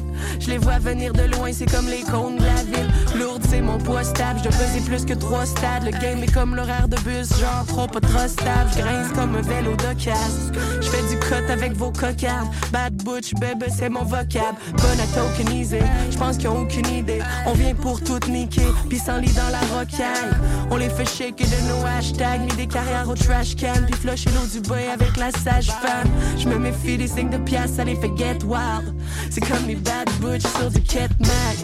[0.44, 2.92] Je les vois venir de loin, c'est comme les cônes de la ville.
[3.16, 4.42] Lourde, c'est mon poids stable.
[4.44, 5.86] Je peser plus que trois stades.
[5.86, 8.70] Le game est comme l'horaire de bus, genre trop pas trop stable.
[8.76, 10.52] Je grince comme un vélo d'occasion.
[10.82, 12.50] Je fais du cut avec vos cocardes.
[12.74, 14.58] Bad butch, bébé, c'est mon vocable.
[14.76, 17.22] Bonne à tokeniser, je pense qu'ils ont aucune idée.
[17.46, 20.34] On vient pour tout niquer, puis lit dans la rocaille.
[20.70, 24.30] On les fait shaker de nos hashtags, mis des carrières au trash can, puis flusher
[24.32, 26.10] l'eau du boy avec la sage-femme.
[26.38, 28.94] Je me méfie des signes de pièces, ça les fait get wild.
[29.30, 31.58] C'est comme les bad butch sur du cat mag.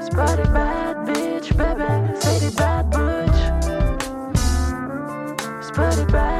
[0.00, 1.84] C'est pas des bad bitch, bébé,
[2.20, 3.40] c'est des bad butch.
[5.60, 6.37] C'est pas des bad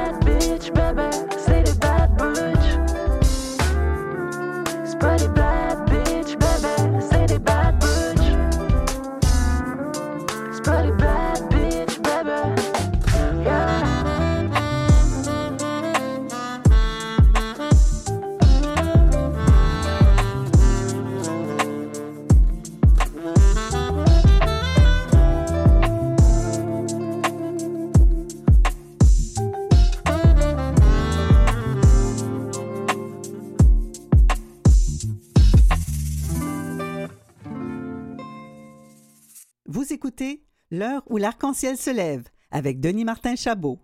[39.79, 43.79] Vous écoutez L'heure où l'arc-en-ciel se lève avec Denis Martin Chabot.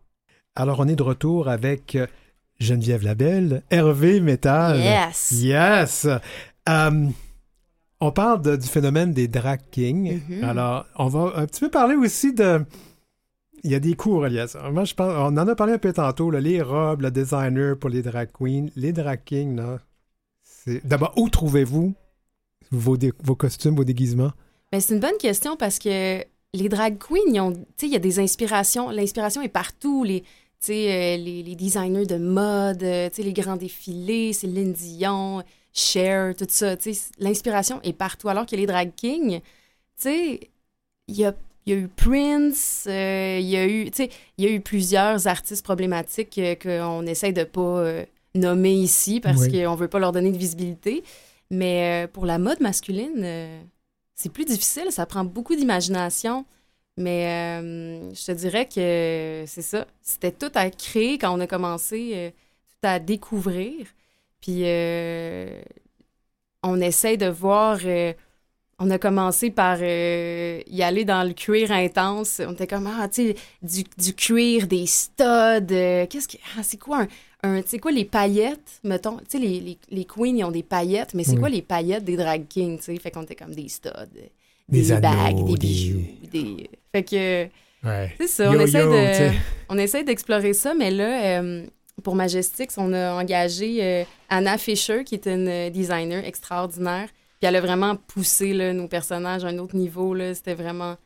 [0.56, 2.08] Alors, on est de retour avec euh,
[2.58, 4.80] Geneviève Labelle, Hervé Métal.
[4.80, 5.30] Yes.
[5.30, 6.08] Yes!
[6.68, 7.06] Euh,
[8.00, 10.20] on parle de- du phénomène des drag kings.
[10.28, 10.42] Mhm.
[10.42, 12.64] Alors, on va un petit peu parler aussi de.
[13.62, 14.68] Il y a des cours liés à ça.
[14.72, 17.78] Moi, je pense, on en a parlé un peu tantôt, là, les robes, le designer
[17.78, 18.66] pour les drag queens.
[18.74, 19.78] Les drag kings, là,
[20.42, 20.84] c'est.
[20.84, 21.94] D'abord, où trouvez-vous
[22.72, 24.32] vos, dé- vos costumes, vos déguisements?
[24.74, 28.90] Ben, c'est une bonne question parce que les drag queens, il y a des inspirations.
[28.90, 30.02] L'inspiration est partout.
[30.02, 30.24] Les,
[30.68, 36.74] euh, les, les designers de mode, euh, les grands défilés, Céline Dion, Cher, tout ça.
[37.20, 38.28] L'inspiration est partout.
[38.28, 39.40] Alors que les drag kings,
[40.06, 40.40] il
[41.06, 43.88] y a, y a eu Prince, euh, il y a eu,
[44.38, 48.04] y a eu plusieurs artistes problématiques euh, qu'on essaye de pas euh,
[48.34, 49.62] nommer ici parce Oui.
[49.62, 51.04] qu'on veut pas leur donner de visibilité.
[51.52, 53.24] Mais pour la mode masculine,
[54.14, 56.44] c'est plus difficile, ça prend beaucoup d'imagination.
[56.96, 59.86] Mais euh, je te dirais que c'est ça.
[60.00, 63.86] C'était tout à créer quand on a commencé, euh, tout à découvrir.
[64.40, 65.60] Puis euh,
[66.62, 67.80] on essaie de voir.
[68.78, 72.40] on a commencé par y aller dans le cuir intense.
[72.46, 75.66] On était comme, ah, tu sais, du, du cuir, des studs.
[76.08, 76.38] Qu'est-ce que.
[76.58, 77.08] Ah, c'est quoi un.
[77.44, 79.18] Un tu sais quoi, les paillettes, mettons.
[79.18, 81.38] Tu sais, les, les, les queens, ils ont des paillettes, mais c'est Oui.
[81.40, 82.96] quoi les paillettes des drag kings, tu sais?
[82.98, 84.30] Fait qu'on était comme des studs, Des
[84.68, 86.02] des, anneaux, bagues, des bijoux.
[86.32, 86.70] Des...
[86.92, 87.44] Fait que.
[87.86, 88.14] Ouais.
[88.18, 89.34] C'est ça, on essaie de,
[89.68, 91.66] on essaie d'explorer ça, mais là, euh,
[92.02, 97.08] pour Majestix, on a engagé euh, Anna Fisher, qui est une euh, designer extraordinaire.
[97.40, 100.14] Puis elle a vraiment poussé là, nos personnages à un autre niveau.
[100.14, 100.34] là.
[100.34, 100.96] C'était vraiment,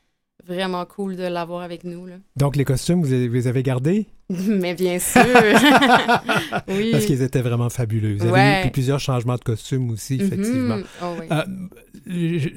[0.47, 2.07] vraiment cool de l'avoir avec nous.
[2.07, 2.14] Là.
[2.36, 4.07] Donc, les costumes, vous les avez gardés?
[4.48, 5.22] mais bien sûr!
[6.68, 6.90] oui.
[6.92, 8.16] Parce qu'ils étaient vraiment fabuleux.
[8.16, 8.58] Vous avez Ouais.
[8.58, 10.76] eu puis plusieurs changements de costumes aussi, effectivement.
[10.76, 10.84] Mhm.
[11.02, 11.26] Oh, oui.
[11.30, 11.44] Euh,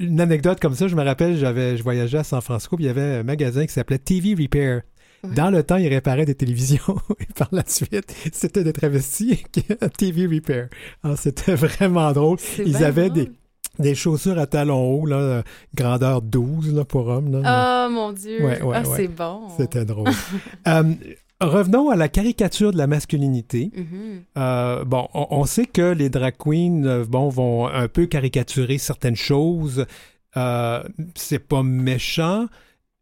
[0.00, 2.88] une anecdote comme ça, je me rappelle, j'avais, je voyageais à San Francisco, puis il
[2.88, 4.82] y avait un magasin qui s'appelait TV Repair.
[5.24, 5.34] Ouais.
[5.34, 9.44] Dans le temps, ils réparaient des télévisions et par la suite, c'était des travestis
[9.80, 10.68] à TV Repair.
[11.16, 12.38] C'était vraiment drôle.
[12.64, 13.24] Ils avaient drôle.
[13.26, 13.30] des,
[13.78, 15.42] des chaussures à talons hauts, là,
[15.74, 17.40] grandeur 12 là, pour hommes.
[17.40, 17.86] là.
[17.88, 18.44] Oh mon Dieu!
[18.44, 18.96] Ouais, ouais, ah, ouais.
[18.96, 19.42] c'est bon!
[19.56, 20.08] C'était drôle.
[20.66, 20.92] Euh,
[21.44, 23.70] revenons à la caricature de la masculinité.
[23.74, 24.22] Mhm.
[24.38, 28.78] Euh, bon, on, on sait que les drag queens euh, bon, vont un peu caricaturer
[28.78, 29.86] certaines choses.
[30.36, 30.82] Euh,
[31.14, 32.46] c'est pas méchant,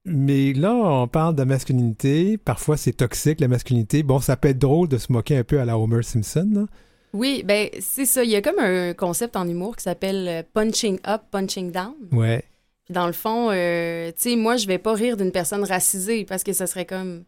[0.05, 2.38] mais là, on parle de masculinité.
[2.38, 4.03] Parfois, c'est toxique, la masculinité.
[4.03, 6.49] Bon, ça peut être drôle de se moquer un peu à la Homer Simpson.
[6.53, 6.66] là.
[7.12, 8.22] Oui, ben c'est ça.
[8.22, 11.95] Il y a comme un concept en humour qui s'appelle punching up, punching down.
[12.12, 12.45] Ouais.
[12.88, 16.43] Dans le fond, euh, tu sais, moi, je vais pas rire d'une personne racisée parce
[16.43, 17.22] que ça serait comme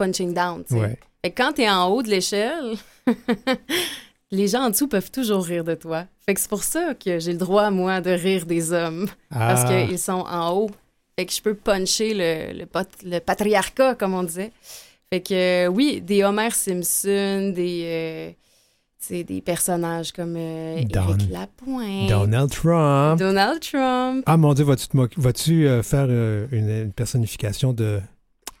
[0.00, 0.74] punching down, tu.
[0.74, 0.98] Ouais.
[1.22, 2.74] Fait que quand t'es en haut de l'échelle,
[4.30, 6.06] les gens en dessous peuvent toujours rire de toi.
[6.24, 9.06] Fait que c'est pour ça que j'ai le droit, moi, de rire des hommes.
[9.30, 10.70] Parce Ah, qu'ils sont en haut.
[11.18, 14.52] Fait que je peux puncher le, le, pot- le patriarcat, comme on disait.
[15.12, 17.82] Fait que, euh, oui, des Homer Simpson, des...
[17.84, 18.30] euh,
[19.00, 23.18] tu sais, des personnages comme euh, Don- Éric Lapointe, Donald Trump.
[23.18, 24.22] Donald Trump.
[24.26, 24.86] Ah mon Dieu, vas-tu,
[25.16, 28.00] vas-tu euh, faire euh, une, une personnification de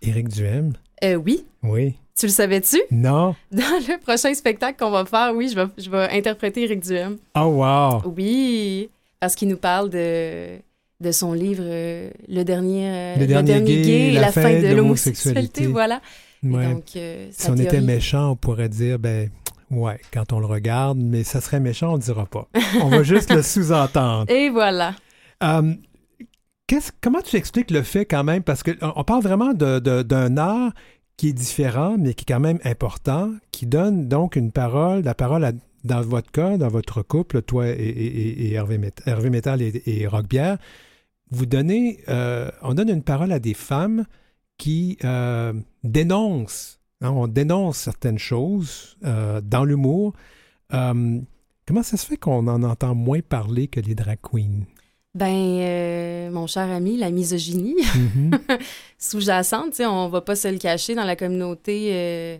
[0.02, 0.72] Éric Duhem?
[1.04, 1.94] Euh, oui, Oui.
[2.18, 2.80] tu le savais-tu?
[2.90, 3.34] Non?
[3.52, 7.16] Dans le prochain spectacle qu'on va faire, oui, je vais, je vais interpréter Éric Duhem.
[7.34, 8.02] Oh wow!
[8.16, 8.90] Oui.
[9.18, 10.56] parce qu'il nous parle de,
[11.00, 15.66] de son livre euh, Le dernier, euh, Le dernier gay et la fin de l'homosexualité.
[15.66, 16.00] Voilà.
[16.42, 16.66] Ouais.
[16.72, 19.28] Donc, euh, Si on était méchant, on pourrait dire, ben,
[19.70, 22.48] ouais, quand on le regarde, mais ça serait méchant, on ne dira pas.
[22.82, 24.30] On va juste le sous-entendre.
[24.30, 24.94] Et voilà.
[25.42, 25.74] Euh,
[27.00, 30.72] comment tu expliques le fait quand même, parce qu'on on parle vraiment d'un art
[31.16, 35.14] qui est différent, mais qui est quand même important, qui donne donc une parole, la
[35.14, 35.52] parole
[35.84, 40.06] dans votre cas, dans votre couple, toi et, Hervé, Met- Hervé Metal et, et
[41.30, 44.04] vous donnez, euh, on donne une parole à des femmes
[44.58, 45.52] qui euh,
[45.84, 50.14] dénoncent, hein, on dénonce certaines choses euh, dans l'humour.
[50.70, 54.64] Comment ça se fait qu'on en entend moins parler que les drag queens?
[55.14, 58.30] Ben, euh, mon cher ami, la misogynie Mhm.
[58.98, 62.38] sous-jacente, on va pas se le cacher dans la communauté, euh,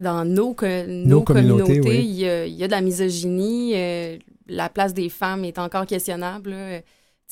[0.00, 2.04] dans nos, nos, Nos communautés, communautés, oui.
[2.04, 3.72] il y, a, il y a de la misogynie.
[3.74, 6.50] euh, la place des femmes est encore questionnable.
[6.50, 6.80] là.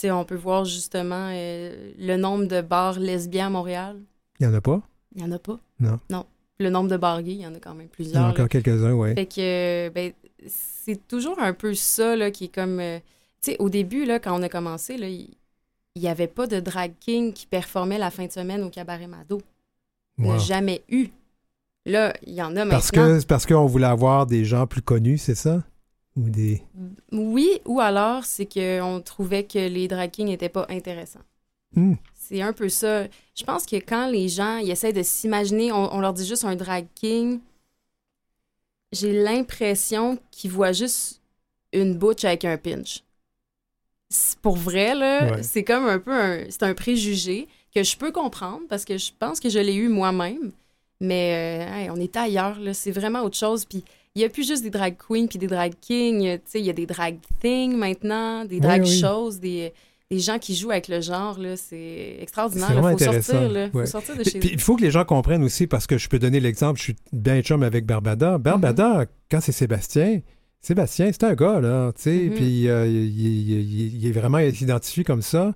[0.05, 4.01] On peut voir justement le nombre de bars lesbiens à Montréal.
[4.41, 4.81] Il n'y en a pas?
[5.14, 5.61] Il y en a pas.
[5.81, 6.01] Non.
[6.09, 6.25] Non.
[6.59, 8.25] Le nombre de bars gays, il y en a quand même Il y en plusieurs.
[8.25, 9.14] a encore quelques-uns, oui.
[9.14, 10.12] Fait que, ben,
[10.47, 12.81] c'est toujours un peu ça, là, qui est comme...
[13.43, 15.28] tu sais, au début, là, quand on a commencé, là, il
[15.97, 19.40] n'y avait pas de drag king qui performait la fin de semaine au Cabaret Mado.
[20.18, 20.43] Il n'y en a Wow.
[20.43, 21.09] jamais eu.
[21.84, 23.18] Là, il y en a Parce maintenant.
[23.20, 25.62] que parce qu'on voulait avoir des gens plus connus, c'est ça?
[26.16, 26.62] Ou des.
[27.11, 31.22] Oui, ou alors, c'est qu'on trouvait que les drag kings n'étaient pas intéressants.
[31.74, 31.95] Hmm.
[32.14, 33.05] C'est un peu ça.
[33.34, 36.45] Je pense que quand les gens ils essaient de s'imaginer, on, on leur dit juste
[36.45, 37.40] un drag king,
[38.93, 41.20] j'ai l'impression qu'ils voient juste
[41.72, 43.03] une butch avec un pinch.
[44.43, 45.43] Pour vrai, là, Ouais.
[45.43, 49.11] c'est comme un peu un, c'est un préjugé que je peux comprendre parce que je
[49.19, 50.53] pense que je l'ai eu moi-même.
[51.01, 52.75] Mais euh, hey, on est ailleurs, là.
[52.75, 53.65] C'est vraiment autre chose.
[53.65, 53.83] Puis
[54.15, 56.39] il n'y a plus juste des drag queens puis des drag kings.
[56.55, 59.01] Il y a des drag things maintenant, des drag oui.
[59.01, 59.73] shows, des,
[60.11, 61.57] des gens qui jouent avec le genre, là.
[61.57, 62.69] C'est extraordinaire.
[62.69, 62.81] C'est Il
[63.73, 63.87] faut ouais.
[63.87, 66.39] sortir de chez il faut que les gens comprennent aussi, parce que je peux donner
[66.39, 68.39] l'exemple, je suis bien chum avec Barbada.
[68.39, 70.21] Barbada, quand c'est Sébastien,
[70.63, 72.35] Sébastien, c'est un gars, là, tu sais, Mhm.
[72.35, 75.55] puis euh, il, il- il- il est vraiment identifié comme ça.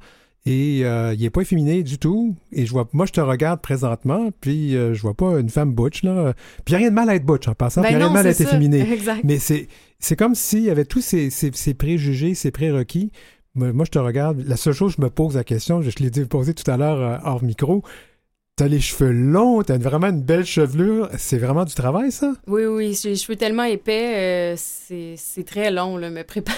[0.48, 2.36] Et euh, il est pas efféminé du tout.
[2.52, 5.74] Et je vois, moi, je te regarde présentement, puis euh, je vois pas une femme
[5.74, 6.34] butch, là.
[6.64, 7.82] Puis il n'y a rien de mal à être butch, en passant.
[7.82, 8.92] puis Ben il n'y a rien de mal à être efféminé.
[8.92, 9.22] Exact.
[9.24, 9.66] Mais c'est,
[9.98, 13.10] c'est comme s'il y avait tous ces, ces- ces préjugés, ces prérequis.
[13.56, 14.44] Moi, je te regarde.
[14.46, 16.76] La seule chose, je me pose la question, je, je l'ai dit posé tout à
[16.76, 17.82] l'heure euh, hors micro.
[18.58, 21.10] T'as les cheveux longs, t'as vraiment une belle chevelure.
[21.18, 22.32] C'est vraiment du travail, ça?
[22.46, 26.56] Oui, oui, j'ai les cheveux tellement épais, euh, c'est très long, là, me préparer.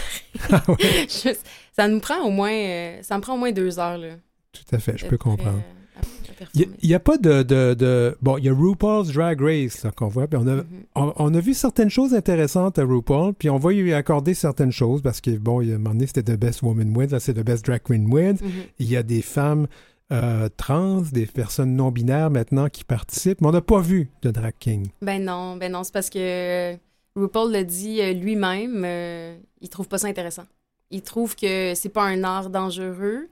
[0.53, 1.35] Ah Je-
[1.77, 4.11] ça nous prend au moins, euh, ça me prend au moins deux heures, là.
[4.53, 5.59] tout à fait, je peux comprendre.
[5.59, 9.83] euh, Il n'y a, pas de, de, de- Bon, il y a RuPaul's Drag Race
[9.83, 10.29] là, qu'on voit.
[10.29, 10.65] Puis on, a, Mhm.
[10.95, 14.71] on, on a vu certaines choses intéressantes à RuPaul, puis on va lui accorder certaines
[14.71, 17.09] choses parce que, bon, il y a un moment donné, c'était The Best Woman Wins,
[17.11, 18.37] là, c'est The Best Drag Queen Wins.
[18.41, 18.51] Mhm.
[18.79, 19.67] Il y a des femmes
[20.13, 24.55] euh, trans, des personnes non-binaires maintenant qui participent, mais on n'a pas vu de drag
[24.59, 24.89] king.
[25.03, 26.77] Ben non, ben non, c'est parce que
[27.15, 30.45] RuPaul le dit euh, lui-même, euh, il trouve pas ça intéressant.
[30.91, 33.29] Il trouve que c'est pas un art dangereux,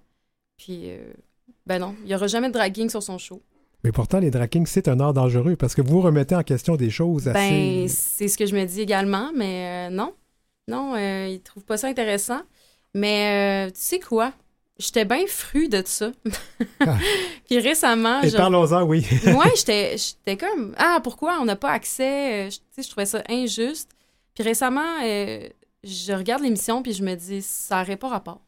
[0.58, 1.12] puis euh,
[1.66, 3.40] ben non, il y aura jamais de drag king sur son show.
[3.84, 6.76] Mais pourtant, les drag kings, c'est un art dangereux parce que vous remettez en question
[6.76, 7.88] des choses Ben, assez...
[7.88, 10.12] c'est ce que je me dis également, mais euh, non.
[10.68, 12.40] Non, euh, il trouve pas ça intéressant.
[12.94, 14.32] Mais euh, tu sais quoi?
[14.78, 16.12] J'étais bien fru de ça.
[16.80, 16.96] Ah.
[17.46, 18.36] Puis récemment, Et je...
[18.36, 19.06] parlons-en, oui.
[19.26, 22.46] moi, j'étais j'étais comme Ah, pourquoi on n'a pas accès?
[22.46, 23.90] Euh, je- Tu sais, je trouvais ça injuste.
[24.34, 25.48] Puis récemment, euh,
[25.82, 28.40] je regarde l'émission puis je me dis Ça n'aurait pas rapport.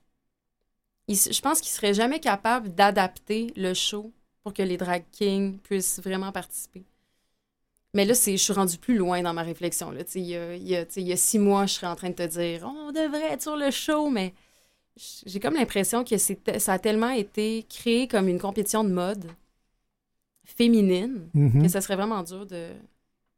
[1.07, 4.12] Il je pense qu'ils seraient jamais capables d'adapter le show
[4.43, 6.85] pour que les drag kings puissent vraiment participer.
[7.95, 9.91] Mais là, c'est, je suis rendue plus loin dans ma réflexion.
[9.91, 10.03] Là.
[10.14, 11.87] Il, y a, il y a- tu sais, il y a six mois, je serais
[11.87, 14.35] en train de te dire on devrait être sur le show, mais
[15.26, 19.26] j'ai comme l'impression que ça a tellement été créé comme une compétition de mode
[20.44, 21.62] féminine Mhm.
[21.62, 22.68] que ça serait vraiment dur de.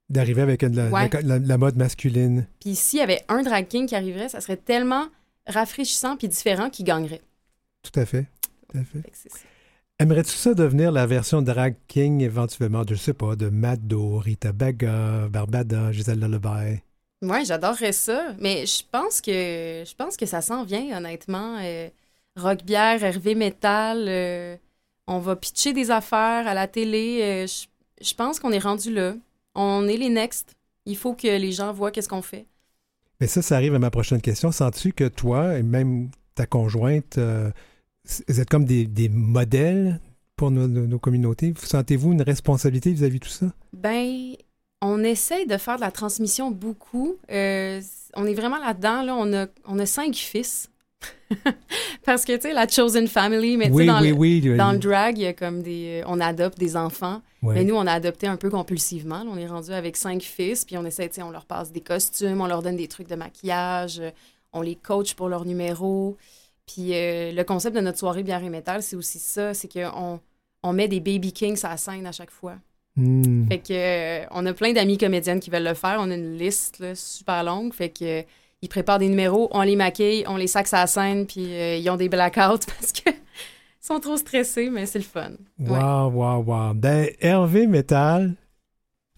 [0.09, 1.09] D'arriver avec la, Ouais.
[1.13, 2.47] la- la- la mode masculine.
[2.61, 5.07] Puis s'il y avait un drag king qui arriverait, ça serait tellement
[5.47, 7.21] rafraîchissant puis différent qu'il gagnerait.
[7.83, 8.27] Tout à fait.
[8.73, 9.03] Tout à fait.
[9.99, 15.29] Aimerais-tu ça devenir la version drag king éventuellement, je sais pas, de Mado, Rita Baga,
[15.29, 16.81] Barbada, Gisèle Lullaby?
[17.23, 19.31] Ouais, j'adorerais ça, mais je pense que
[19.87, 21.59] je pense que ça s'en vient honnêtement.
[21.61, 21.89] Euh,
[22.37, 24.57] rock bière, Hervé Metal, euh,
[25.07, 27.21] on va pitcher des affaires à la télé.
[27.23, 27.67] euh, je,
[28.05, 29.15] je pense qu'on est rendu là.
[29.55, 30.55] On est les next.
[30.87, 32.47] Il faut que les gens voient qu'est-ce qu'on fait.
[33.21, 34.51] Mais ça, ça arrive à ma prochaine question.
[34.51, 37.51] Sens-tu que toi et même ta conjointe, euh,
[38.29, 40.01] vous êtes comme des, des modèles
[40.37, 41.53] pour nos, nos- nos communautés?
[41.53, 43.47] Vous Sentez-vous une responsabilité vis-à-vis de tout ça?
[43.75, 44.33] Ben,
[44.83, 47.17] on essaye de faire de la transmission beaucoup.
[47.31, 47.81] Euh,
[48.15, 49.03] on est vraiment là-dedans.
[49.03, 49.15] Là.
[49.17, 50.71] On, a, on a cinq fils.
[52.05, 54.57] Parce que, tu sais, la Chosen Family, mais tu sais, Oui, dans, oui, le, oui.
[54.57, 56.03] dans le drag, il y a comme des...
[56.07, 57.23] On adopte des enfants.
[57.43, 59.23] Mais nous, on a adopté un peu compulsivement.
[59.25, 61.73] Là, on est rendu avec cinq fils, puis on essaie, tu sais, on leur passe
[61.73, 64.11] des costumes, on leur donne des trucs de maquillage, euh,
[64.53, 66.17] on les coach pour leur numéro.
[66.67, 70.21] Puis euh, le concept de notre soirée bière et métal, c'est aussi ça, c'est qu'on
[70.63, 72.57] on met des baby kings à la scène à chaque fois.
[72.97, 73.47] Hmm.
[73.49, 75.99] Fait que euh, on a plein d'amis comédiennes qui veulent le faire.
[76.01, 77.73] On a une liste là, super longue.
[77.73, 78.23] Fait que euh,
[78.63, 81.77] ils préparent des numéros, on les maquille, on les saxe à la scène, puis euh,
[81.77, 85.33] ils ont des blackouts parce que ils sont trop stressés, mais c'est le fun.
[85.59, 86.75] Wow, wow, wow.
[86.75, 88.35] Ben, Hervé Métal,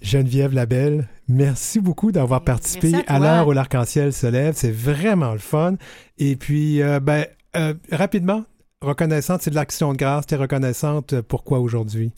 [0.01, 4.55] Geneviève Labelle, merci beaucoup d'avoir participé à l'heure où l'arc-en-ciel se lève.
[4.57, 5.75] C'est vraiment le fun.
[6.19, 8.45] Et puis, euh, ben, euh, rapidement,
[8.81, 10.27] reconnaissante, c'est de l'action de grâce.
[10.27, 11.21] Tu es reconnaissante.
[11.23, 12.13] Pourquoi aujourd'hui?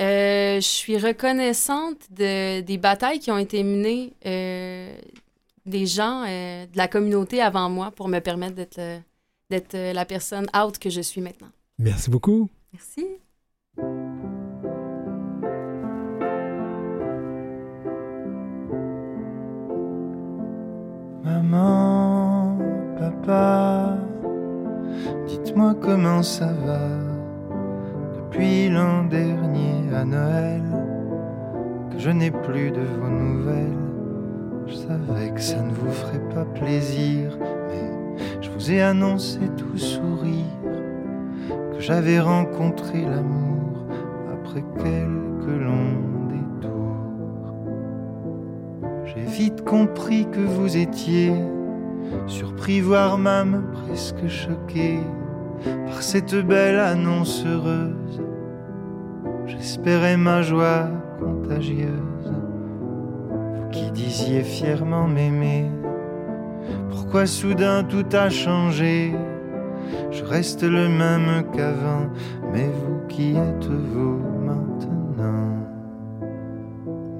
[0.00, 4.92] Euh, je suis reconnaissante de, des batailles qui ont été menées euh,
[5.66, 8.98] des gens euh, de la communauté avant moi pour me permettre d'être le-
[9.50, 11.50] d'être la personne out que je suis maintenant.
[11.78, 12.48] Merci beaucoup.
[12.72, 13.06] Merci.
[21.24, 22.58] Maman,
[22.98, 23.96] papa,
[25.26, 26.80] dites-moi comment ça va.
[28.34, 30.64] Depuis l'an dernier à Noël,
[31.92, 33.78] que je n'ai plus de vos nouvelles.
[34.66, 39.78] Je savais que ça ne vous ferait pas plaisir, mais je vous ai annoncé tout
[39.78, 40.44] sourire
[41.74, 43.86] que j'avais rencontré l'amour
[44.32, 47.54] après quelques longs détours.
[49.04, 51.32] J'ai vite compris que vous étiez
[52.26, 54.98] surpris, voire même presque choqué
[55.86, 58.22] par cette belle annonce heureuse.
[59.46, 60.88] J'espérais ma joie
[61.18, 62.32] contagieuse.
[63.30, 65.70] Vous qui disiez fièrement m'aimer,
[66.90, 69.14] pourquoi soudain tout a changé?
[70.10, 72.08] Je reste le même qu'avant,
[72.52, 75.58] mais vous qui êtes vous maintenant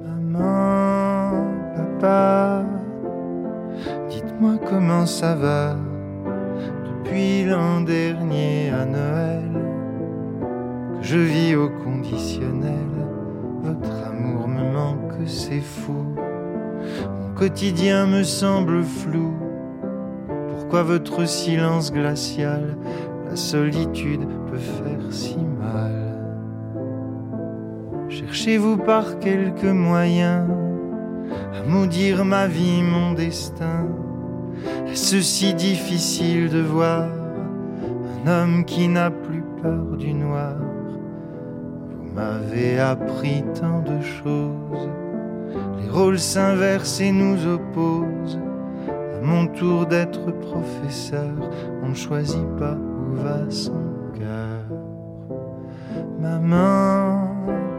[0.03, 2.63] Maman, papa,
[4.09, 5.75] dites-moi comment ça va?
[7.05, 9.43] Depuis l'an dernier à Noël
[10.97, 12.73] que je vis au conditionnel.
[13.61, 16.15] Votre amour me manque, c'est fou.
[17.19, 19.33] Mon quotidien me semble flou.
[20.49, 22.75] Pourquoi votre silence glacial,
[23.29, 25.93] la solitude peut faire si mal?
[28.09, 30.47] Cherchez-vous par quelques moyens
[31.53, 33.87] à maudire ma vie, mon destin
[34.87, 37.07] Est-ce si difficile de voir
[38.25, 40.55] un homme qui n'a plus peur du noir
[41.99, 44.89] Vous m'avez appris tant de choses.
[45.79, 48.39] Les rôles s'inversent et nous opposent.
[48.89, 51.33] À mon tour d'être professeur,
[51.83, 53.83] on ne choisit pas où va son
[54.17, 54.65] cœur.
[56.19, 57.29] Maman,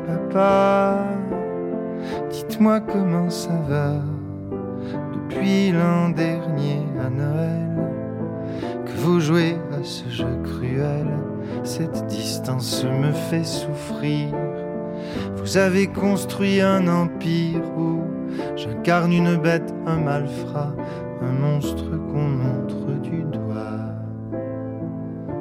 [0.07, 0.99] papa,
[2.31, 3.95] dites-moi comment ça va
[5.29, 7.69] depuis l'an dernier à Noël
[8.85, 11.07] que vous jouez à ce jeu cruel.
[11.65, 14.29] Cette distance me fait souffrir.
[15.37, 18.03] Vous avez construit un empire où
[18.57, 20.75] j'incarne une bête, un malfrat,
[21.23, 23.95] un monstre qu'on montre du doigt.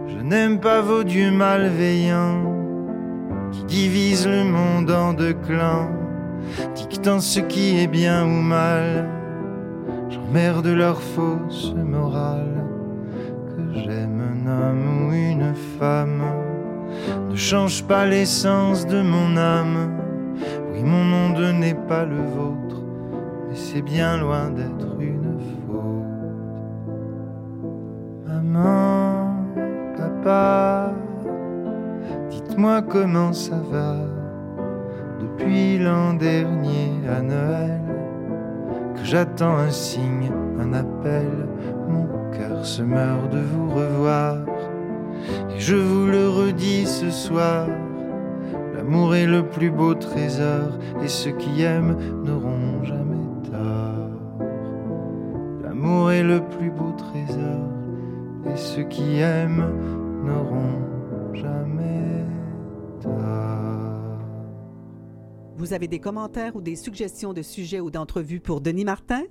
[0.07, 2.53] Je n'aime pas vos dieux malveillants
[3.51, 5.89] qui divisent le monde en deux clans,
[6.75, 9.24] dictant ce qui est bien ou mal.
[10.25, 12.65] J'emmerde leur fausse morale.
[13.55, 16.23] Que j'aime un homme ou une femme
[17.29, 19.91] ne change pas l'essence de mon âme.
[20.71, 22.81] Oui, mon monde n'est pas le vôtre,
[23.47, 26.05] mais c'est bien loin d'être une faute.
[28.25, 29.35] Maman,
[29.97, 30.93] papa,
[32.29, 33.97] dites-moi comment ça va
[35.19, 37.84] depuis l'an dernier à Noël
[39.05, 41.47] j'attends un signe, un appel.
[41.87, 44.37] Mon cœur se meurt de vous revoir.
[45.51, 47.67] Et je vous le redis ce soir.
[48.75, 50.79] L'amour est le plus beau trésor.
[51.03, 54.47] Et ceux qui aiment n'auront jamais tort.
[55.63, 57.69] L'amour est le plus beau trésor.
[58.51, 59.69] Et ceux qui aiment
[60.23, 60.94] n'auront
[65.65, 69.23] Vous avez des commentaires ou des suggestions de sujets ou d'entrevues pour Denis Martin?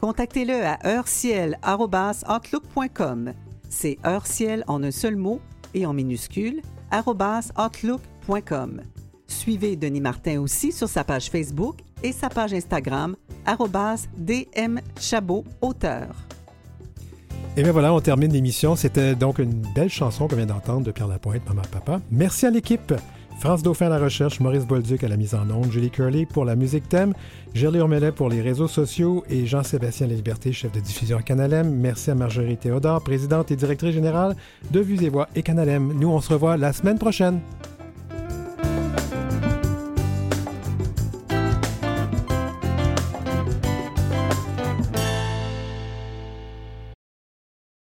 [0.00, 3.32] Contactez-le à heurciel.outlook.com.
[3.68, 5.40] C'est heurciel en un seul mot
[5.74, 6.60] et en minuscule,
[6.92, 8.82] outlook.com.
[9.28, 13.14] Suivez Denis Martin aussi sur sa page Facebook et sa page Instagram,
[14.18, 16.16] dmchabot auteur.
[17.56, 18.74] Et bien voilà, on termine l'émission.
[18.74, 22.00] C'était donc une belle chanson qu'on vient d'entendre de Pierre Lapointe, Maman Papa.
[22.10, 22.92] Merci à l'équipe.
[23.38, 26.44] France Dauphin à la recherche, Maurice Bolduc à la mise en onde, Julie Curley pour
[26.44, 27.12] la musique thème,
[27.54, 27.78] Gerly
[28.14, 31.70] pour les réseaux sociaux et Jean-Sébastien Liberté, chef de diffusion à Canalem.
[31.70, 34.34] Merci à Marjorie Théodore, présidente et directrice générale
[34.70, 35.92] de Vues et Voix et Canalem.
[36.00, 37.40] Nous, on se revoit la semaine prochaine.